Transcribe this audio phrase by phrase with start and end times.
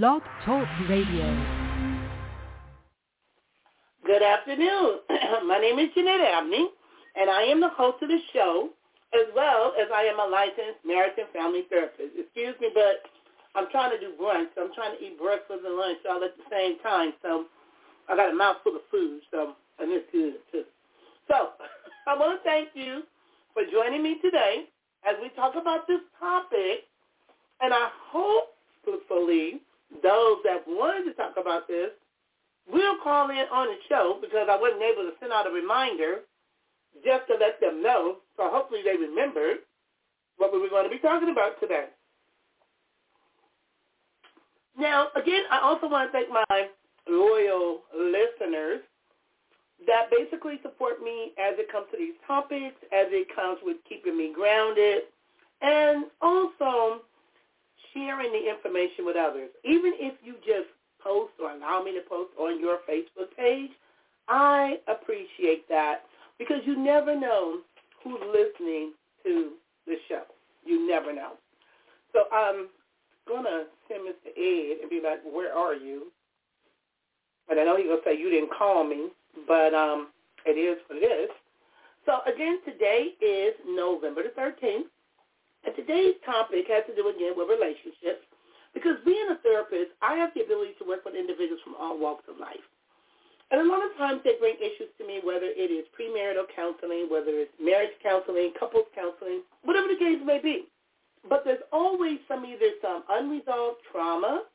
[0.00, 1.28] Blog Talk Radio.
[4.06, 5.00] Good afternoon.
[5.46, 6.66] My name is Jeanette Abney,
[7.14, 8.70] and I am the host of the show,
[9.12, 12.16] as well as I am a licensed marriage and family therapist.
[12.16, 13.04] Excuse me, but
[13.54, 14.46] I'm trying to do brunch.
[14.54, 17.12] So I'm trying to eat breakfast and lunch all at the same time.
[17.20, 17.44] So
[18.08, 20.64] I got a mouthful of food, so and it's good too.
[21.28, 21.52] So
[22.08, 23.02] I want to thank you
[23.52, 24.64] for joining me today
[25.04, 26.88] as we talk about this topic,
[27.60, 28.56] and I hope,
[28.86, 29.60] hopefully
[30.02, 31.90] those that wanted to talk about this
[32.70, 36.22] will call in on the show because I wasn't able to send out a reminder
[37.04, 38.18] just to let them know.
[38.36, 39.58] So hopefully they remembered
[40.36, 41.86] what we were going to be talking about today.
[44.78, 46.68] Now, again, I also want to thank my
[47.08, 48.80] loyal listeners
[49.86, 54.16] that basically support me as it comes to these topics, as it comes with keeping
[54.16, 55.02] me grounded,
[55.60, 57.02] and also
[57.94, 59.50] sharing the information with others.
[59.64, 60.68] Even if you just
[61.02, 63.70] post or allow me to post on your Facebook page,
[64.28, 66.02] I appreciate that
[66.38, 67.58] because you never know
[68.02, 68.92] who's listening
[69.24, 69.52] to
[69.86, 70.22] the show.
[70.64, 71.32] You never know.
[72.12, 72.68] So I'm
[73.26, 74.30] going to send Mr.
[74.36, 76.12] Ed and be like, where are you?
[77.48, 79.08] But I know he's going to say, you didn't call me,
[79.46, 80.08] but um,
[80.46, 81.30] it is what it is.
[82.06, 84.90] So again, today is November the 13th.
[85.64, 88.26] And today's topic has to do again with relationships
[88.74, 92.24] because being a therapist, I have the ability to work with individuals from all walks
[92.28, 92.64] of life.
[93.52, 97.12] And a lot of times they bring issues to me, whether it is premarital counseling,
[97.12, 100.72] whether it's marriage counseling, couples counseling, whatever the case may be.
[101.28, 104.48] But there's always some either some unresolved trauma,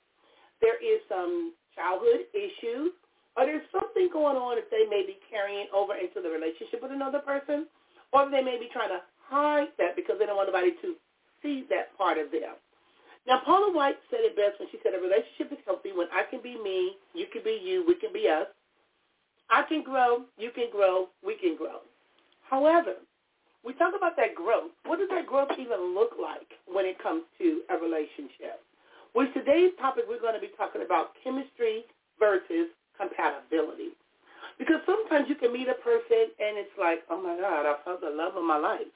[0.59, 2.97] there is some childhood issues,
[3.37, 6.91] or there's something going on that they may be carrying over into the relationship with
[6.91, 7.69] another person,
[8.11, 10.95] or they may be trying to hide that because they don't want anybody to
[11.43, 12.55] see that part of them.
[13.27, 16.23] Now, Paula White said it best when she said a relationship is healthy when I
[16.31, 18.47] can be me, you can be you, we can be us.
[19.49, 21.83] I can grow, you can grow, we can grow.
[22.47, 22.95] However,
[23.63, 24.71] we talk about that growth.
[24.87, 28.63] What does that growth even look like when it comes to a relationship?
[29.11, 31.83] With today's topic, we're going to be talking about chemistry
[32.19, 33.91] versus compatibility.
[34.55, 37.99] Because sometimes you can meet a person and it's like, oh my God, I found
[37.99, 38.87] the love of my life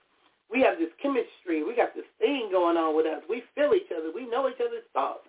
[0.52, 1.64] we have this chemistry.
[1.64, 3.24] We got this thing going on with us.
[3.30, 4.12] We feel each other.
[4.14, 5.28] We know each other's thoughts.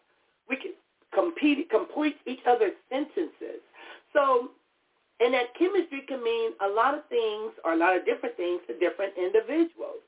[0.49, 0.73] We can
[1.15, 3.63] compete, complete each other's sentences.
[4.13, 4.51] So,
[5.21, 8.61] and that chemistry can mean a lot of things or a lot of different things
[8.67, 10.03] to different individuals.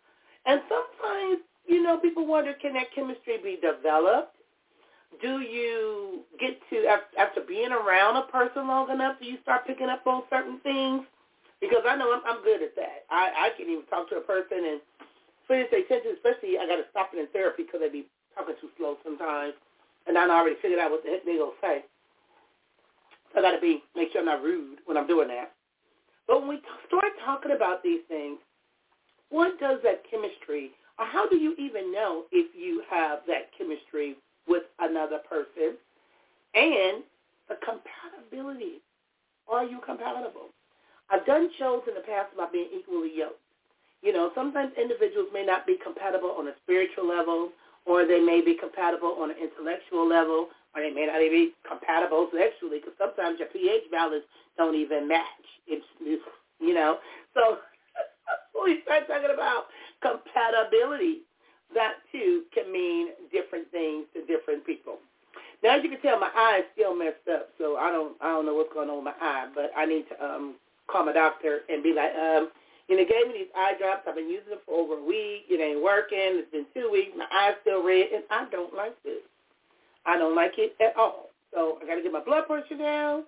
[0.47, 4.35] And sometimes, you know, people wonder, can that chemistry be developed?
[5.23, 6.87] Do you get to,
[7.17, 11.05] after being around a person long enough, do you start picking up on certain things?
[11.61, 13.09] Because I know I'm, I'm good at that.
[13.11, 14.81] I, I can even talk to a person and
[15.49, 18.55] finish their sentence, especially I got to stop it in therapy because they be talking
[18.61, 19.55] too slow sometimes.
[20.07, 21.77] And I already figured out what the heck they going to say.
[23.33, 25.53] So I got to be, make sure I'm not rude when I'm doing that.
[26.27, 28.39] But when we start talking about these things,
[29.31, 34.17] what does that chemistry, or how do you even know if you have that chemistry
[34.47, 35.77] with another person?
[36.55, 37.03] And
[37.49, 38.81] the compatibility.
[39.49, 40.49] Are you compatible?
[41.15, 43.39] I've done shows in the past about being equally yoked.
[44.03, 47.51] You know, sometimes individuals may not be compatible on a spiritual level,
[47.87, 51.55] or they may be compatible on an intellectual level, or they may not even be
[51.63, 54.25] compatible sexually, because sometimes your pH values
[54.59, 55.47] don't even match.
[55.69, 56.23] It's, it's
[56.59, 56.99] you know,
[57.33, 57.59] so
[58.65, 59.71] we start talking about
[60.03, 61.23] compatibility.
[61.75, 64.99] That too can mean different things to different people.
[65.63, 68.35] Now, as you can tell, my eye is still messed up, so I don't I
[68.35, 70.55] don't know what's going on with my eye, but I need to um
[70.91, 72.50] call my doctor and be like, um,
[72.89, 74.05] you know, gave me these eye drops.
[74.06, 75.49] I've been using them for over a week.
[75.49, 76.43] It ain't working.
[76.45, 77.12] It's been two weeks.
[77.17, 79.25] My eye's still red, and I don't like this.
[80.05, 81.31] I don't like it at all.
[81.53, 83.25] So I got to get my blood pressure down,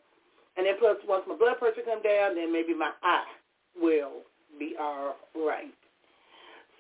[0.56, 3.32] and then plus once my blood pressure comes down, then maybe my eye
[3.80, 4.26] will
[4.58, 5.72] be all right.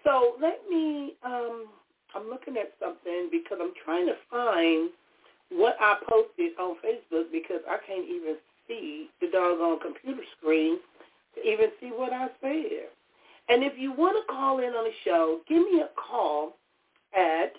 [0.04, 1.14] So let me.
[1.24, 1.66] Um,
[2.14, 4.90] I'm looking at something because I'm trying to find
[5.50, 8.36] what I posted on Facebook because I can't even
[8.68, 10.78] see the doggone computer screen
[11.34, 12.88] to even see what I said.
[13.48, 16.56] And if you want to call in on the show, give me a call
[17.16, 17.52] at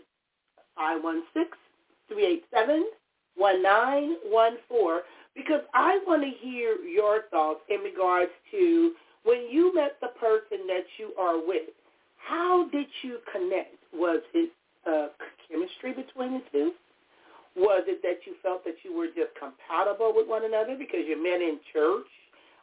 [2.11, 4.99] 516-387-1914
[5.35, 8.93] because I want to hear your thoughts in regards to
[9.23, 11.69] when you met the person that you are with.
[12.17, 13.75] How did you connect?
[13.93, 14.51] Was it
[14.85, 15.07] uh,
[15.49, 16.73] chemistry between the two?
[17.57, 21.17] Was it that you felt that you were just compatible with one another because you
[21.17, 22.05] met in church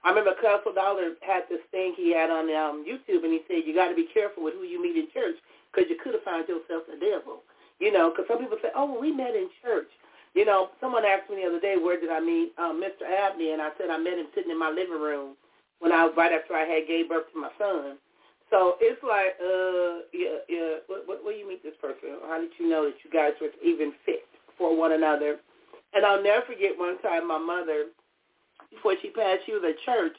[0.05, 3.65] I remember Castle Dollar had this thing he had on um, YouTube, and he said
[3.65, 5.41] you got to be careful with who you meet in church
[5.73, 7.41] because you could have found yourself the devil.
[7.81, 9.89] You know, because some people say, oh, well, we met in church.
[10.37, 13.09] You know, someone asked me the other day, where did I meet um, Mr.
[13.09, 13.57] Abney?
[13.57, 15.41] And I said I met him sitting in my living room
[15.81, 17.97] when I right after I had gave birth to my son.
[18.53, 20.85] So it's like, uh, yeah, yeah.
[20.87, 22.21] What, what, where you meet this person?
[22.29, 24.29] How did you know that you guys were even fit
[24.59, 25.39] for one another?
[25.95, 27.87] And I'll never forget one time my mother,
[28.71, 30.17] before she passed, she was at church,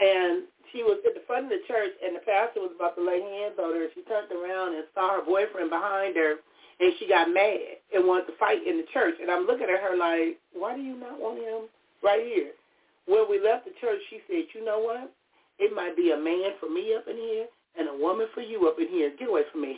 [0.00, 3.04] and she was at the front of the church, and the pastor was about to
[3.04, 3.92] lay hands on her.
[3.94, 6.40] She turned around and saw her boyfriend behind her,
[6.80, 9.20] and she got mad and wanted to fight in the church.
[9.20, 11.68] And I'm looking at her like, why do you not want him
[12.02, 12.56] right here?
[13.04, 15.12] When we left the church, she said, you know what?
[15.58, 17.46] It might be a man for me up in here
[17.76, 19.12] and a woman for you up in here.
[19.18, 19.76] Get away from me.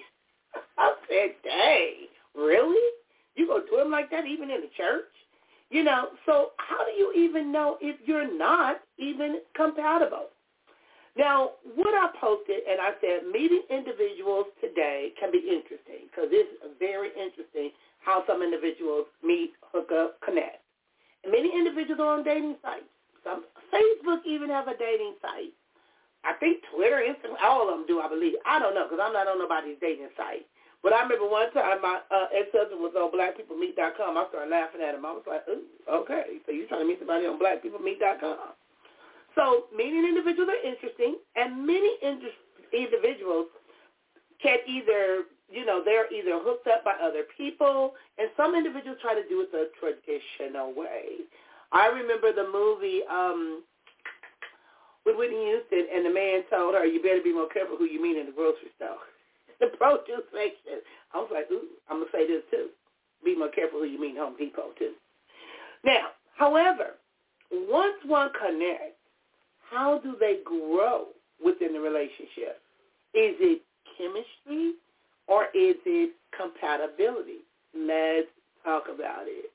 [0.78, 2.06] I said, dang,
[2.36, 3.01] really?
[3.34, 5.08] You to do him like that even in the church?
[5.70, 10.28] You know, so how do you even know if you're not even compatible?
[11.16, 16.52] Now, what I posted, and I said meeting individuals today can be interesting because it's
[16.78, 17.70] very interesting
[18.00, 20.60] how some individuals meet, hook up, connect.
[21.24, 22.88] And many individuals are on dating sites.
[23.24, 25.52] Some Facebook even have a dating site.
[26.24, 28.34] I think Twitter, Instagram, all of them do, I believe.
[28.46, 30.46] I don't know because I'm not on nobody's dating site.
[30.82, 34.18] But I remember one time my uh, ex-husband was on blackpeoplemeet.com.
[34.18, 35.06] I started laughing at him.
[35.06, 38.58] I was like, Ooh, okay, so you're trying to meet somebody on blackpeoplemeet.com.
[39.38, 41.96] So meeting individuals are interesting, and many
[42.74, 43.46] individuals
[44.42, 49.14] can either, you know, they're either hooked up by other people, and some individuals try
[49.14, 51.24] to do it the traditional way.
[51.70, 53.62] I remember the movie um,
[55.06, 58.02] with Whitney Houston, and the man told her, you better be more careful who you
[58.02, 58.98] meet in the grocery store.
[59.62, 60.82] The produce section.
[61.14, 62.68] I was like, ooh, I'm going to say this too.
[63.24, 64.92] Be more careful who you meet Home Depot too.
[65.84, 66.98] Now, however,
[67.50, 68.98] once one connects,
[69.70, 71.06] how do they grow
[71.42, 72.58] within the relationship?
[73.14, 73.62] Is it
[73.96, 74.74] chemistry
[75.28, 77.46] or is it compatibility?
[77.74, 78.28] Let's
[78.64, 79.50] talk about it.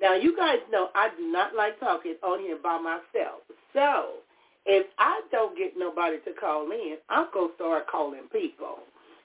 [0.00, 3.44] Now, you guys know I do not like talking on here by myself.
[3.74, 4.24] So
[4.64, 8.78] if I don't get nobody to call in, I'm going to start calling people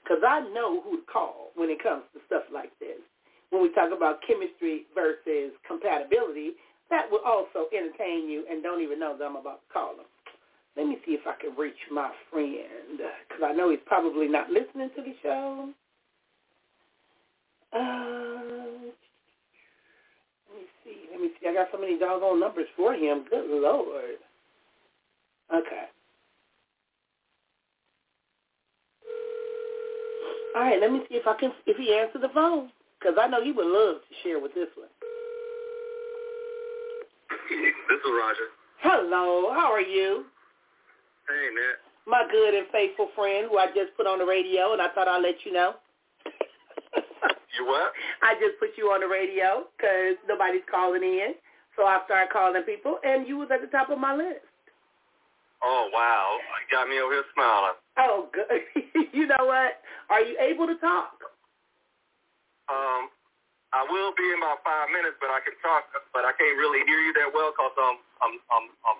[0.06, 3.02] because I know who to call when it comes to stuff like this.
[3.50, 6.54] When we talk about chemistry versus compatibility,
[6.90, 10.06] that will also entertain you and don't even know that I'm about to call them.
[10.76, 14.50] Let me see if I can reach my friend because I know he's probably not
[14.50, 15.70] listening to the show.
[17.72, 18.92] Uh,
[20.46, 20.98] let me see.
[21.10, 21.48] Let me see.
[21.48, 23.24] I got so many doggone numbers for him.
[23.28, 24.20] Good Lord.
[25.52, 25.86] Okay.
[30.56, 33.28] All right, let me see if I can if he answers the phone because I
[33.28, 34.88] know he would love to share with this one.
[37.28, 38.48] This is Roger.
[38.80, 40.24] Hello, how are you?
[41.28, 41.76] Hey, Nat.
[42.08, 45.08] My good and faithful friend who I just put on the radio, and I thought
[45.08, 45.74] I'd let you know.
[47.52, 47.92] you what?
[48.22, 51.34] I just put you on the radio because nobody's calling in.
[51.76, 54.48] So I started calling people, and you was at the top of my list.
[55.62, 56.36] Oh, wow.
[56.60, 57.76] You got me over here smiling.
[57.96, 58.48] Oh, good.
[59.16, 59.80] you know what?
[60.10, 61.16] Are you able to talk?
[62.68, 63.08] Um,
[63.72, 66.82] I will be in about five minutes, but I can talk, but I can't really
[66.86, 68.98] hear you that well because um, I'm, I'm, I'm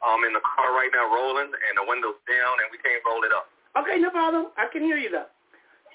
[0.00, 3.20] I'm in the car right now rolling, and the window's down, and we can't roll
[3.20, 3.52] it up.
[3.76, 4.48] Okay, no problem.
[4.56, 5.28] I can hear you though.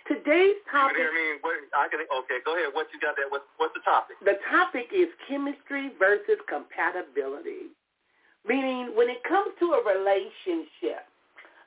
[0.06, 1.02] Today's topic.
[1.02, 1.28] You can hear me?
[1.42, 2.06] What, I can.
[2.06, 2.70] Okay, go ahead.
[2.78, 3.26] What you got there?
[3.34, 4.22] What, what's the topic?
[4.22, 7.74] The topic is chemistry versus compatibility.
[8.48, 11.06] Meaning, when it comes to a relationship,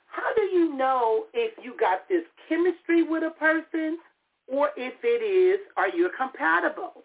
[0.07, 3.99] how do you know if you got this chemistry with a person,
[4.47, 7.05] or if it is, are you compatible?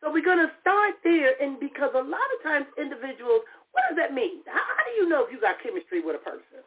[0.00, 3.98] So we're going to start there, and because a lot of times individuals what does
[3.98, 4.42] that mean?
[4.46, 6.62] How, how do you know if you got chemistry with a person?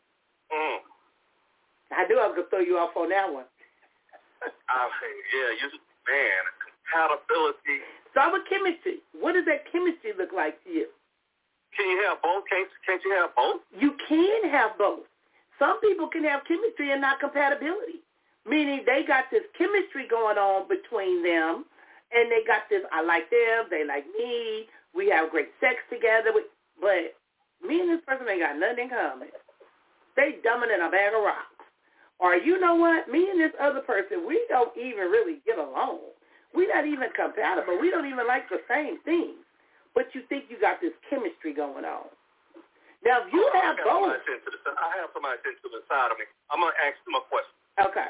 [0.52, 0.80] Mm.
[1.92, 3.48] I knew I was gonna throw you off on that one.
[4.70, 4.90] I
[5.36, 5.68] yeah, you
[6.08, 7.84] man, compatibility.
[8.12, 9.04] Start with chemistry.
[9.14, 10.88] What does that chemistry look like to you?
[11.76, 12.44] Can you have both?
[12.50, 13.62] Can't can't you have both?
[13.78, 15.06] You can have both.
[15.60, 18.02] Some people can have chemistry and not compatibility.
[18.46, 21.66] Meaning they got this chemistry going on between them
[22.12, 26.32] and they got this I like them, they like me, we have great sex together.
[26.80, 27.16] But
[27.66, 29.30] me and this person ain't got nothing in common.
[30.16, 31.50] They dumbing than a bag of rocks.
[32.20, 33.10] Or you know what?
[33.10, 36.00] Me and this other person, we don't even really get along.
[36.54, 37.80] We're not even compatible.
[37.82, 39.42] We don't even like the same things.
[39.94, 42.10] But you think you got this chemistry going on.
[43.06, 44.16] Now, if you oh, have both.
[44.16, 46.26] I have somebody sitting to the side of me.
[46.50, 47.56] I'm going to ask them a question.
[47.78, 48.10] Okay.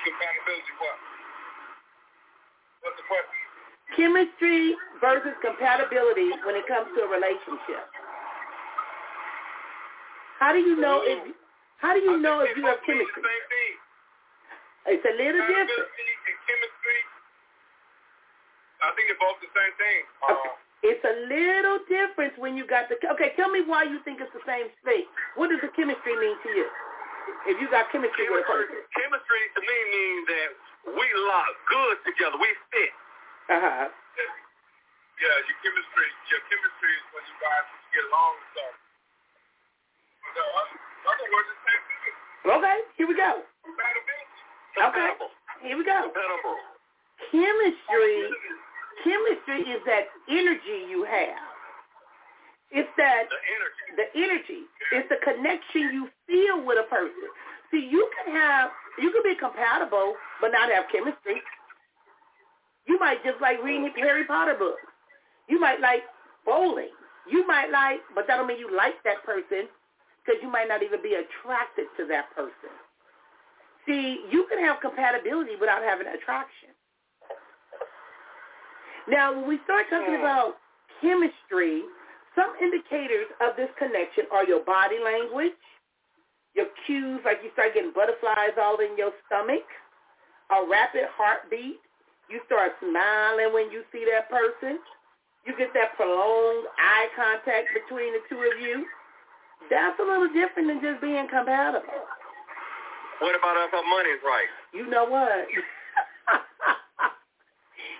[0.00, 0.96] Compatibility what?
[2.80, 3.36] What's the question?
[3.92, 7.84] Chemistry versus compatibility when it comes to a relationship.
[10.40, 11.20] How do you know if
[11.84, 13.22] how do you know if you have chemistry?
[14.88, 15.68] It's a little different.
[15.68, 17.00] and chemistry,
[18.80, 20.00] I think they're both the same thing.
[20.24, 20.52] Okay.
[20.80, 22.96] It's a little difference when you got the.
[22.96, 25.04] Okay, tell me why you think it's the same thing.
[25.36, 26.64] What does the chemistry mean to you?
[27.44, 28.80] If you got chemistry, chemistry with a person.
[28.96, 30.48] Chemistry to me means that
[30.96, 32.40] we lock good together.
[32.40, 32.92] We fit.
[33.52, 33.86] Uh huh.
[35.20, 38.74] Yeah, your chemistry, your chemistry is when you guys get along and stuff.
[40.32, 40.42] So,
[41.12, 42.16] other words, it's same thing.
[42.56, 43.44] Okay, here we go.
[43.44, 44.09] Okay,
[44.76, 45.30] Compatible.
[45.62, 46.10] here we go.
[46.10, 46.56] Compatible.
[47.30, 48.30] Chemistry,
[49.04, 51.48] chemistry is that energy you have.
[52.72, 53.84] It's that The energy.
[53.98, 54.60] the energy.
[54.92, 57.28] It's the connection you feel with a person.
[57.70, 61.42] See, you can have, you can be compatible, but not have chemistry.
[62.86, 64.82] You might just like reading Harry Potter books.
[65.48, 66.02] You might like
[66.46, 66.90] bowling.
[67.30, 69.68] You might like, but that don't mean you like that person
[70.24, 72.70] because you might not even be attracted to that person.
[73.90, 76.70] See, you can have compatibility without having attraction.
[79.08, 80.22] Now, when we start talking Hmm.
[80.22, 80.58] about
[81.00, 81.82] chemistry,
[82.36, 85.58] some indicators of this connection are your body language,
[86.54, 89.66] your cues, like you start getting butterflies all in your stomach,
[90.50, 91.80] a rapid heartbeat,
[92.28, 94.78] you start smiling when you see that person,
[95.44, 98.86] you get that prolonged eye contact between the two of you.
[99.68, 102.06] That's a little different than just being compatible.
[103.20, 104.48] What about if our money's right?
[104.72, 105.44] You know what?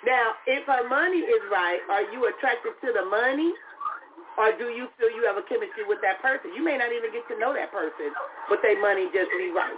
[0.09, 3.53] now, if her money is right, are you attracted to the money?
[4.41, 6.57] Or do you feel you have a chemistry with that person?
[6.57, 8.09] You may not even get to know that person,
[8.49, 9.77] but their money just be right.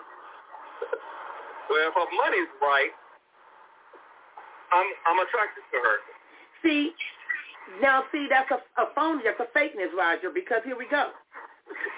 [1.67, 2.95] Well, if her money's right,
[4.71, 5.97] I'm I'm attracted to her.
[6.63, 6.95] See,
[7.83, 11.11] now see, that's a, a phony, that's a fakeness, Roger, because here we go.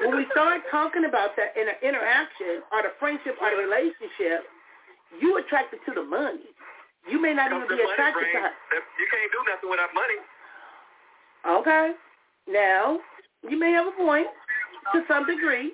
[0.00, 4.44] When we start talking about that in an interaction or the friendship or the relationship,
[5.20, 6.50] you attracted to the money.
[7.08, 8.52] You may not even be attracted to her.
[8.98, 10.18] You can't do nothing without money.
[11.44, 11.92] Okay.
[12.48, 12.98] Now,
[13.48, 14.26] you may have a point
[14.92, 15.72] to some degree,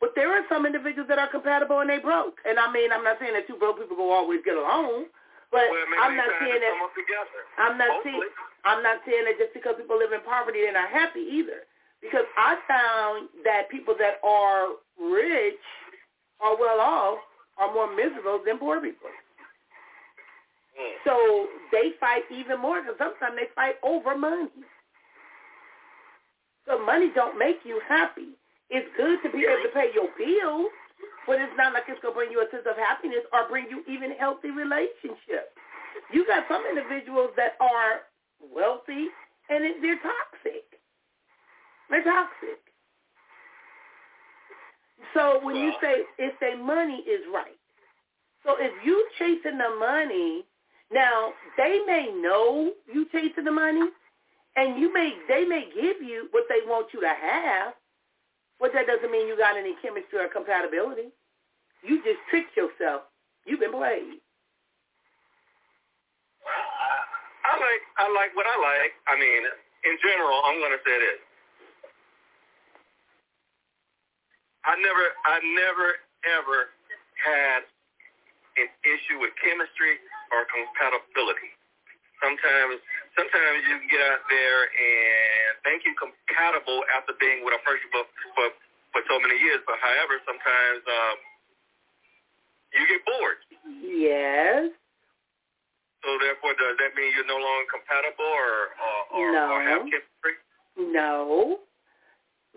[0.00, 2.38] but there are some individuals that are compatible and they broke.
[2.46, 5.06] And I mean, I'm not saying that two broke people will always get along,
[5.50, 6.74] but Well, I'm not saying that.
[7.58, 8.14] I'm not Hopefully.
[8.22, 8.30] saying
[8.64, 11.66] I'm not saying that just because people live in poverty they're not happy either.
[12.02, 15.62] Because I found that people that are rich
[16.42, 17.18] or well off
[17.58, 19.08] are more miserable than poor people.
[20.74, 20.92] Mm.
[21.04, 24.50] So they fight even more because sometimes they fight over money.
[26.66, 28.34] So money don't make you happy.
[28.70, 30.72] It's good to be able to pay your bills,
[31.26, 33.66] but it's not like it's going to bring you a sense of happiness or bring
[33.68, 35.52] you even healthy relationships.
[36.12, 38.08] You got some individuals that are
[38.40, 39.12] wealthy
[39.50, 40.71] and it, they're toxic.
[41.92, 42.56] They're toxic.
[45.12, 47.60] So when you say if their money is right,
[48.44, 50.42] so if you chasing the money,
[50.90, 53.84] now they may know you chasing the money,
[54.56, 57.74] and you may they may give you what they want you to have,
[58.58, 61.12] but that doesn't mean you got any chemistry or compatibility.
[61.84, 63.02] You just tricked yourself.
[63.44, 64.16] You've been played.
[66.48, 68.96] I, I like I like what I like.
[69.12, 69.44] I mean,
[69.84, 71.20] in general, I'm gonna say this.
[74.64, 75.88] I never I never
[76.22, 76.58] ever
[77.18, 77.66] had
[78.62, 79.98] an issue with chemistry
[80.30, 81.50] or compatibility.
[82.22, 82.78] Sometimes
[83.18, 87.86] sometimes you can get out there and think you're compatible after being with a person
[87.90, 88.06] for
[88.38, 88.46] for,
[88.94, 91.16] for so many years, but however sometimes um
[92.72, 93.40] you get bored.
[93.82, 94.70] Yes.
[96.02, 99.44] So therefore, does that mean you're no longer compatible or or, or, No.
[99.54, 100.34] or have chemistry?
[100.78, 101.58] No.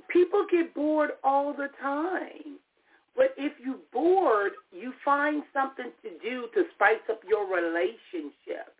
[0.07, 2.59] People get bored all the time.
[3.15, 8.75] But if you're bored, you find something to do to spice up your relationship.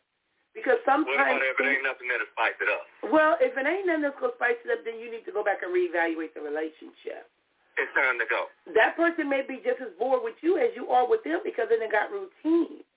[0.52, 2.84] Because sometimes about if it ain't nothing that'll spice it up?
[3.12, 5.44] well, if it ain't nothing that's gonna spice it up, then you need to go
[5.44, 7.28] back and reevaluate the relationship.
[7.76, 8.48] It's time to go.
[8.72, 11.68] That person may be just as bored with you as you are with them because
[11.68, 12.88] then they got routine.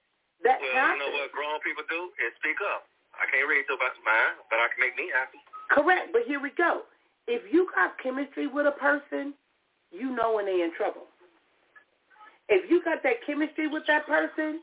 [0.46, 2.86] That Well, you know what grown people do is speak up.
[3.18, 5.42] I can't read so about mine, but I can make me happy.
[5.74, 6.86] Correct, but here we go.
[7.28, 9.34] If you got chemistry with a person,
[9.92, 11.04] you know when they're in trouble.
[12.48, 14.60] If you got that chemistry with that person,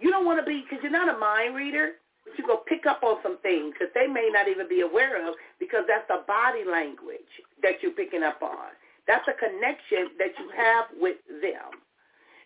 [0.00, 2.86] you don't want to be, because you're not a mind reader, but you go pick
[2.86, 6.24] up on some things that they may not even be aware of because that's the
[6.26, 7.28] body language
[7.62, 8.72] that you're picking up on.
[9.06, 11.84] That's a connection that you have with them.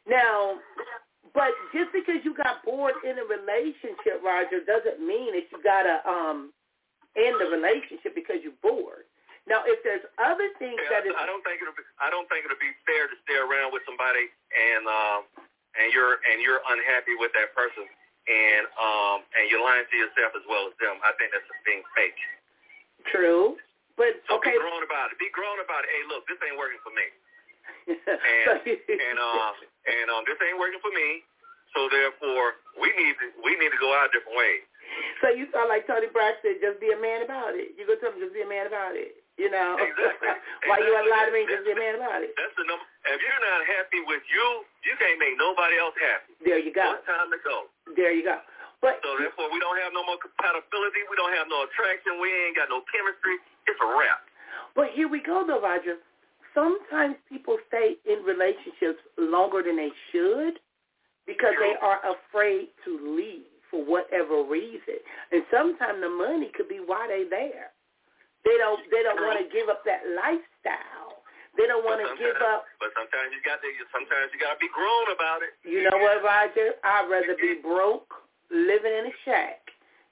[0.07, 0.59] Now,
[1.35, 5.87] but just because you got bored in a relationship, Roger, doesn't mean that you got
[5.87, 6.53] to um,
[7.17, 9.07] end the relationship because you're bored.
[9.49, 11.85] Now, if there's other things Yeah, that is I don't think it'll be.
[11.97, 15.21] I don't think it'll be fair to stay around with somebody and um
[15.79, 20.35] and you're and you're unhappy with that person, and um and you're lying to yourself
[20.35, 20.99] as well as them.
[21.07, 22.19] I think that's just being fake.
[23.09, 23.57] True,
[23.95, 24.55] but so okay.
[24.55, 25.17] be grown about it.
[25.23, 25.91] Be grown about it.
[25.95, 27.07] Hey, look, this ain't working for me.
[27.91, 29.55] and and um
[29.87, 31.23] and um this ain't working for me.
[31.71, 34.67] So therefore, we need to we need to go out different ways.
[35.23, 36.59] So you sound like Toni Braxton.
[36.59, 37.79] Just be a man about it.
[37.79, 39.20] You go tell him just be a man about it.
[39.41, 39.81] You know.
[39.81, 40.37] Exactly.
[40.69, 41.49] Why you lie to me?
[41.49, 42.37] Just be a man about it.
[42.37, 42.85] That's the number.
[43.09, 46.37] If you're not happy with you, you can't make nobody else happy.
[46.45, 47.01] There you go.
[47.01, 47.73] It's time to go.
[47.97, 48.37] There you go.
[48.85, 51.09] But so therefore, we don't have no more compatibility.
[51.09, 52.21] We don't have no attraction.
[52.21, 53.41] We ain't got no chemistry.
[53.65, 54.21] It's a wrap.
[54.77, 55.97] But here we go, though, Roger.
[56.53, 60.61] Sometimes people stay in relationships longer than they should
[61.25, 61.65] because True.
[61.65, 65.01] they are afraid to leave for whatever reason.
[65.33, 67.73] And sometimes the money could be why they there.
[68.45, 71.21] They don't they don't want to give up that lifestyle.
[71.59, 72.65] They don't want to give up.
[72.79, 73.69] But sometimes you got to.
[73.91, 75.53] Sometimes you got to be grown about it.
[75.67, 76.79] You know what, Roger?
[76.81, 78.09] I'd rather be broke,
[78.49, 79.61] living in a shack,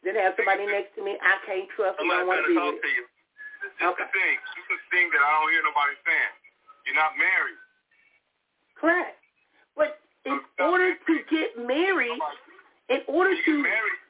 [0.02, 2.74] than have somebody next to me I can't trust and don't want to be talk
[2.74, 2.84] with.
[2.84, 3.04] to you.
[3.64, 4.02] This is okay.
[4.02, 4.36] the thing.
[4.54, 6.34] This is the thing that I don't hear nobody saying.
[6.86, 7.60] You're not married.
[8.78, 9.18] Correct.
[9.74, 12.22] But in order to get married,
[12.90, 14.00] in order when to you married,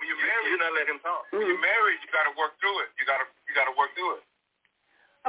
[0.00, 1.28] when you're married, you're not letting him talk.
[1.28, 1.40] Mm-hmm.
[1.40, 2.88] When you're married, you got to work through it.
[2.96, 4.24] You got to you got to work through it.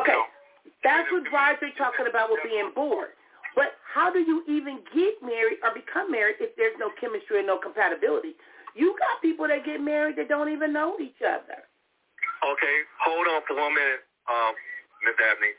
[0.03, 0.27] Okay, you know?
[0.83, 3.15] that's what Roger talking about with being bored.
[3.57, 7.49] But how do you even get married or become married if there's no chemistry and
[7.49, 8.37] no compatibility?
[8.77, 11.65] You got people that get married that don't even know each other.
[12.45, 14.53] Okay, hold on for one minute, um,
[15.01, 15.57] Miss Abney.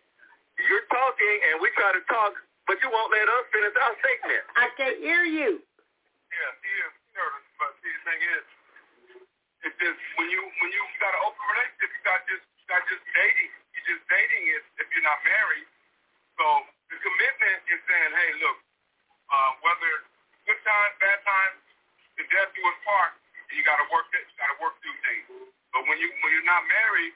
[0.63, 2.39] You're talking, and we try to talk,
[2.71, 4.43] but you won't let us finish our statement.
[4.55, 5.59] I can't hear you.
[5.59, 6.87] Yeah, you
[7.19, 7.27] know,
[7.59, 8.45] but see, the thing is,
[9.67, 13.05] it's just when you when you got an open relationship, you got just got just
[13.17, 13.51] dating.
[13.75, 15.67] You're just dating if if you're not married.
[16.39, 16.47] So
[16.93, 18.59] the commitment is saying, hey, look,
[19.33, 19.93] uh, whether
[20.47, 21.59] good times, bad times,
[22.17, 23.13] the death do us part,
[23.53, 24.23] you got to work it.
[24.23, 25.27] You got to work through things.
[25.73, 27.13] But when you when you're not married,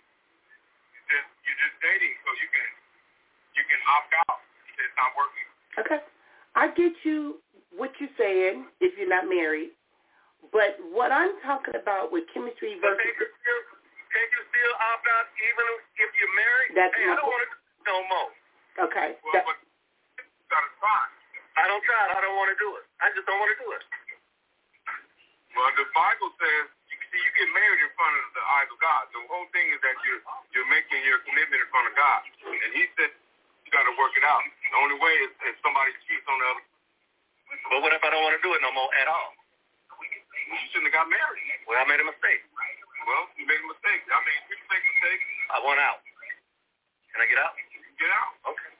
[0.93, 2.69] you're just, you're just dating, so you can
[3.57, 4.41] you can opt out.
[4.81, 5.47] It's not working.
[5.81, 6.01] Okay,
[6.57, 7.41] I get you
[7.77, 9.73] what you're saying if you're not married,
[10.53, 13.61] but what I'm talking about with chemistry versus still,
[14.13, 15.67] can you still opt out even
[16.01, 16.73] if you're married?
[16.77, 17.33] That's hey, I don't point.
[17.33, 18.31] want to do no more.
[18.89, 21.03] okay, Well, that- but you got to try.
[21.59, 22.01] I don't try.
[22.13, 22.85] I don't want to do it.
[23.01, 23.83] I just don't want to do it.
[25.57, 28.79] Well, the Bible says, you see, you get married in front of the eyes of
[28.81, 29.05] God.
[29.13, 30.23] The whole thing is that you're
[30.57, 33.13] you're making your commitment in front of God, and He said
[33.65, 34.41] you got to work it out.
[34.45, 36.65] The only way is if somebody cheats on the other.
[37.69, 39.33] But what if I don't want to do it no more at all?
[40.01, 41.45] You shouldn't have got married.
[41.69, 42.43] Well, I made a mistake.
[43.07, 44.03] Well, you made a mistake.
[44.09, 45.25] I mean, people make mistakes.
[45.51, 46.01] I want out.
[47.13, 47.53] Can I get out?
[48.01, 48.33] Get out.
[48.49, 48.71] Okay.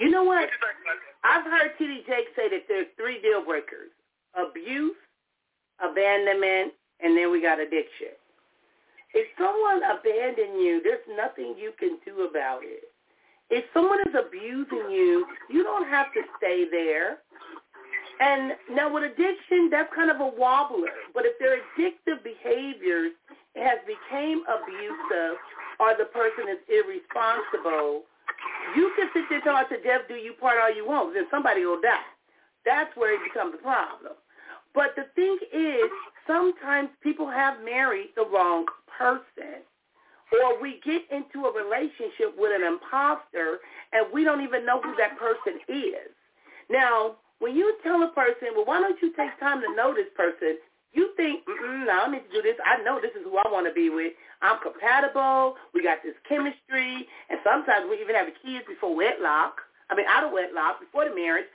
[0.00, 0.46] you know what?
[0.46, 1.14] What you think about that?
[1.22, 2.08] I've heard T.D.
[2.08, 3.92] Jake say that there's three deal breakers:
[4.34, 4.96] abuse,
[5.82, 8.16] abandonment, and then we got addiction.
[9.14, 12.84] If someone abandoned you, there's nothing you can do about it.
[13.50, 17.24] If someone is abusing you, you don't have to stay there.
[18.20, 20.90] And now with addiction, that's kind of a wobbler.
[21.14, 23.12] But if they're addictive behaviors,
[23.56, 25.38] has become abusive
[25.80, 28.02] or the person is irresponsible,
[28.76, 31.64] you can sit there talking to death, do you part all you want, then somebody
[31.64, 32.06] will die.
[32.64, 34.14] That's where it becomes a problem.
[34.74, 35.90] But the thing is,
[36.26, 39.64] sometimes people have married the wrong person.
[40.30, 43.60] Or we get into a relationship with an imposter
[43.92, 46.12] and we don't even know who that person is.
[46.68, 50.10] Now, when you tell a person, well, why don't you take time to know this
[50.16, 50.58] person,
[50.92, 52.56] you think, mm no, I need to do this.
[52.64, 54.12] I know this is who I want to be with.
[54.42, 55.54] I'm compatible.
[55.74, 57.06] We got this chemistry.
[57.30, 59.60] And sometimes we even have kids before wedlock.
[59.90, 61.46] I mean, out of wedlock, before the marriage.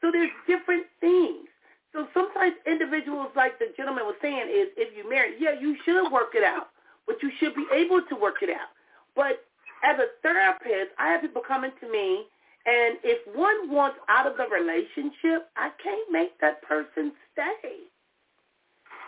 [0.00, 1.48] So there's different things.
[1.92, 6.10] So sometimes individuals, like the gentleman was saying, is if you marry, yeah, you should
[6.10, 6.68] work it out.
[7.06, 8.72] But you should be able to work it out.
[9.16, 9.44] But
[9.84, 12.24] as a therapist, I have people coming to me,
[12.64, 17.90] and if one wants out of the relationship, I can't make that person stay.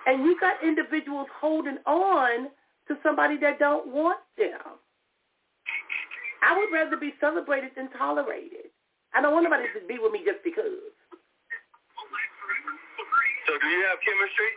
[0.07, 2.49] And you got individuals holding on
[2.89, 4.61] to somebody that don't want them.
[6.43, 8.69] I would rather be celebrated than tolerated.
[9.15, 10.93] I don't want nobody to be with me just because.
[13.47, 14.51] So do you have chemistry,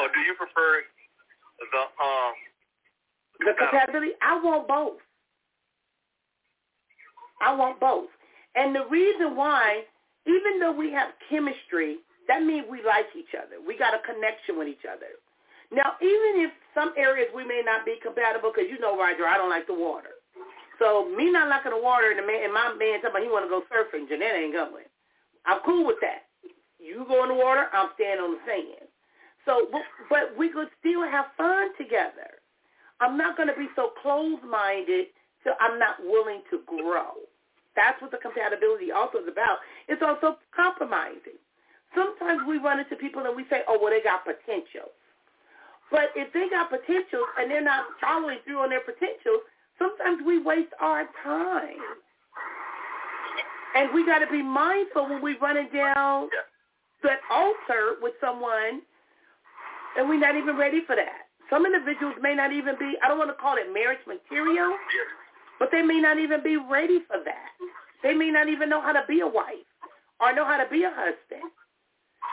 [0.00, 0.82] or do you prefer
[1.60, 2.34] the um
[3.40, 4.98] The compatibility, I want both.
[7.42, 8.08] I want both.
[8.60, 9.88] And the reason why,
[10.28, 13.56] even though we have chemistry, that means we like each other.
[13.56, 15.16] We got a connection with each other.
[15.72, 19.40] Now, even if some areas we may not be compatible, because you know, Roger, I
[19.40, 20.20] don't like the water.
[20.76, 23.32] So me not liking the water and, the man, and my man talking about he
[23.32, 24.88] want to go surfing, Jeanette ain't going.
[25.46, 26.28] I'm cool with that.
[26.76, 28.88] You go in the water, I'm staying on the sand.
[29.48, 32.44] So, but, but we could still have fun together.
[33.00, 37.24] I'm not going to be so closed-minded so I'm not willing to grow.
[37.76, 39.58] That's what the compatibility also is about.
[39.88, 41.38] It's also compromising.
[41.94, 44.90] Sometimes we run into people and we say, oh, well, they got potential.
[45.90, 49.42] But if they got potential and they're not following through on their potential,
[49.78, 51.82] sometimes we waste our time.
[53.74, 56.28] And we got to be mindful when we're running down
[57.02, 58.82] that altar with someone
[59.96, 61.26] and we're not even ready for that.
[61.48, 64.74] Some individuals may not even be, I don't want to call it marriage material,
[65.60, 67.52] but they may not even be ready for that.
[68.02, 69.68] They may not even know how to be a wife
[70.18, 71.52] or know how to be a husband.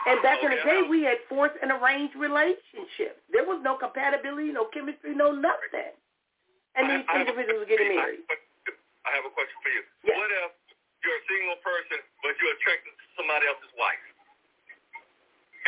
[0.08, 3.20] And back in the day, we had forced and arranged relationships.
[3.28, 5.92] There was no compatibility, no chemistry, no nothing.
[6.72, 8.24] And these I, individuals were getting married.
[9.04, 9.84] I have a question for you.
[10.08, 10.16] Yes.
[10.16, 10.52] What if
[11.04, 14.04] you're a single person, but you're attracted to somebody else's wife,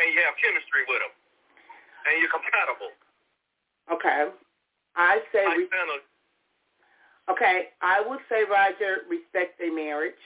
[0.00, 1.12] and you have chemistry with them,
[2.08, 2.92] and you're compatible?
[3.92, 4.32] Okay.
[4.96, 5.44] I say...
[5.44, 5.68] I we,
[7.30, 10.18] Okay, I would say, Roger, respect their marriage.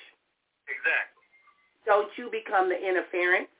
[0.64, 1.20] Exactly.
[1.84, 3.52] Don't you become the interference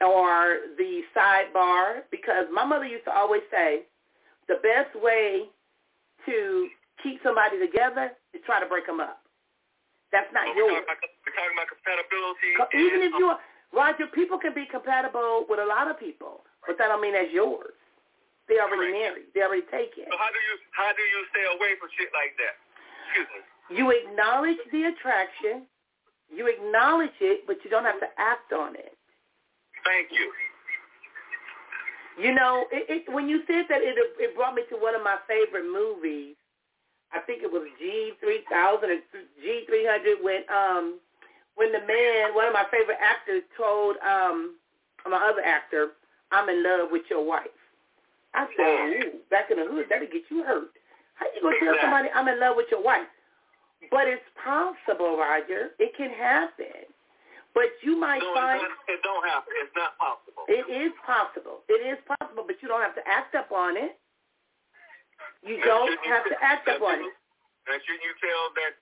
[0.00, 3.84] or the sidebar because my mother used to always say
[4.48, 5.44] the best way
[6.24, 6.68] to
[7.02, 9.20] keep somebody together is try to break them up.
[10.10, 10.80] That's not well, yours.
[10.80, 12.50] We're talking, about, we're talking about compatibility.
[12.80, 13.40] Even and, if you are,
[13.76, 17.34] Roger, people can be compatible with a lot of people, but that don't mean that's
[17.34, 17.76] yours.
[18.48, 19.32] They already married.
[19.32, 20.04] They already taken.
[20.08, 22.54] So how do you how do you stay away from shit like that?
[23.08, 23.40] Excuse me.
[23.72, 25.64] You acknowledge the attraction.
[26.28, 28.92] You acknowledge it, but you don't have to act on it.
[29.84, 30.28] Thank you.
[32.20, 35.02] You know, it, it, when you said that, it it brought me to one of
[35.02, 36.36] my favorite movies.
[37.12, 39.00] I think it was G three thousand or
[39.40, 41.00] G three hundred when um
[41.56, 44.56] when the man, one of my favorite actors, told um
[45.08, 45.94] my other actor,
[46.30, 47.53] "I'm in love with your wife."
[48.34, 50.74] I said, Ooh, back in the hood, that'll get you hurt.
[51.14, 53.06] How you gonna tell somebody I'm in love with your wife?
[53.90, 55.78] But it's possible, Roger.
[55.78, 56.90] It can happen.
[57.54, 58.58] But you might no, find
[58.90, 59.54] it don't happen.
[59.62, 60.42] It's not possible.
[60.50, 61.62] it is possible.
[61.70, 63.94] It is possible, but you don't have to act up on it.
[65.46, 67.14] You don't have to act up on it.
[67.70, 68.74] And should you tell that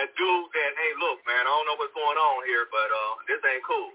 [0.00, 3.12] that dude that, hey, look, man, I don't know what's going on here, but uh,
[3.30, 3.94] this ain't cool.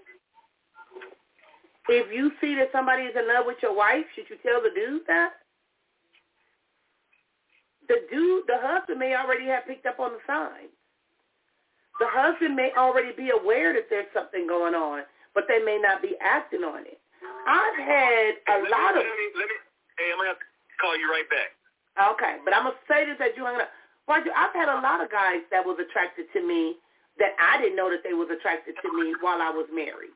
[1.88, 4.70] If you see that somebody is in love with your wife, should you tell the
[4.74, 5.40] dude that?
[7.88, 10.70] The dude, the husband may already have picked up on the signs.
[11.98, 15.02] The husband may already be aware that there's something going on,
[15.34, 17.00] but they may not be acting on it.
[17.48, 19.06] I've had a let lot me, of.
[19.10, 19.56] Let me, let me,
[19.98, 20.48] hey, I'm gonna have to
[20.80, 21.50] call you right back.
[22.14, 23.68] Okay, but I'm gonna say this as you hang up.
[24.08, 26.78] Roger, I've had a lot of guys that was attracted to me
[27.18, 30.14] that I didn't know that they was attracted to me while I was married.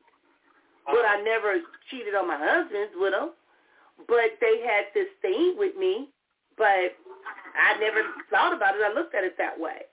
[0.85, 3.31] But I never cheated on my husbands with them.
[4.07, 6.09] But they had this thing with me,
[6.57, 6.93] but
[7.55, 8.81] I never thought about it.
[8.83, 9.87] I looked at it that way.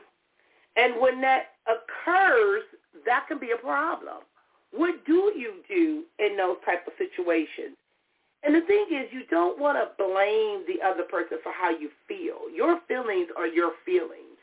[0.76, 2.62] and when that occurs,
[3.04, 4.24] that can be a problem.
[4.74, 7.76] What do you do in those type of situations?
[8.42, 11.90] And the thing is, you don't want to blame the other person for how you
[12.08, 12.50] feel.
[12.54, 14.36] Your feelings are your feelings.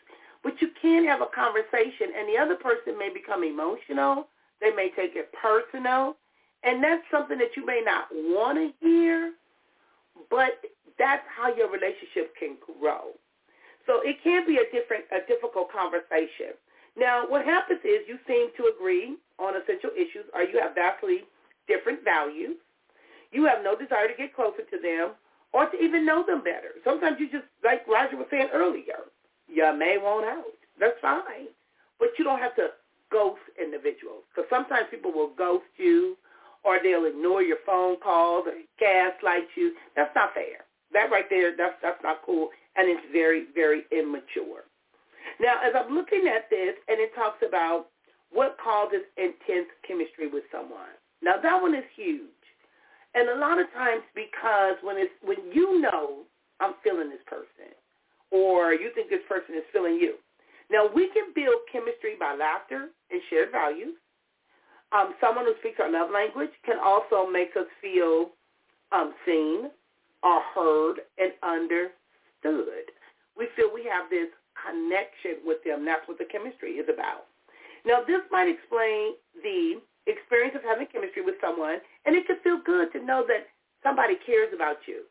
[0.43, 4.27] But you can have a conversation, and the other person may become emotional.
[4.59, 6.15] They may take it personal.
[6.63, 9.33] And that's something that you may not want to hear,
[10.29, 10.61] but
[10.97, 13.13] that's how your relationship can grow.
[13.85, 16.53] So it can be a different, a difficult conversation.
[16.97, 21.25] Now, what happens is you seem to agree on essential issues, or you have vastly
[21.67, 22.57] different values.
[23.31, 25.17] You have no desire to get closer to them
[25.53, 26.77] or to even know them better.
[26.83, 29.09] Sometimes you just, like Roger was saying earlier,
[29.47, 30.55] You may want out.
[30.79, 31.51] That's fine.
[31.99, 32.69] But you don't have to
[33.11, 34.23] ghost individuals.
[34.29, 36.17] Because sometimes people will ghost you
[36.63, 39.73] or they'll ignore your phone calls or gaslight you.
[39.95, 40.63] That's not fair.
[40.93, 42.49] That right there, that's, that's not cool.
[42.75, 44.67] And it's very, very immature.
[45.39, 47.87] Now, as I'm looking at this, and it talks about
[48.31, 50.95] what causes intense chemistry with someone.
[51.21, 52.29] Now, that one is huge.
[53.13, 56.23] And a lot of times because when it's when you know
[56.61, 57.75] I'm feeling this person
[58.31, 60.15] or you think this person is feeling you.
[60.71, 63.99] Now, we can build chemistry by laughter and shared values.
[64.93, 68.31] Um, someone who speaks our love language can also make us feel
[68.91, 69.71] um, seen
[70.23, 72.87] or heard and understood.
[73.35, 75.83] We feel we have this connection with them.
[75.83, 77.30] That's what the chemistry is about.
[77.85, 82.59] Now, this might explain the experience of having chemistry with someone, and it can feel
[82.65, 83.47] good to know that
[83.83, 85.03] somebody cares about you.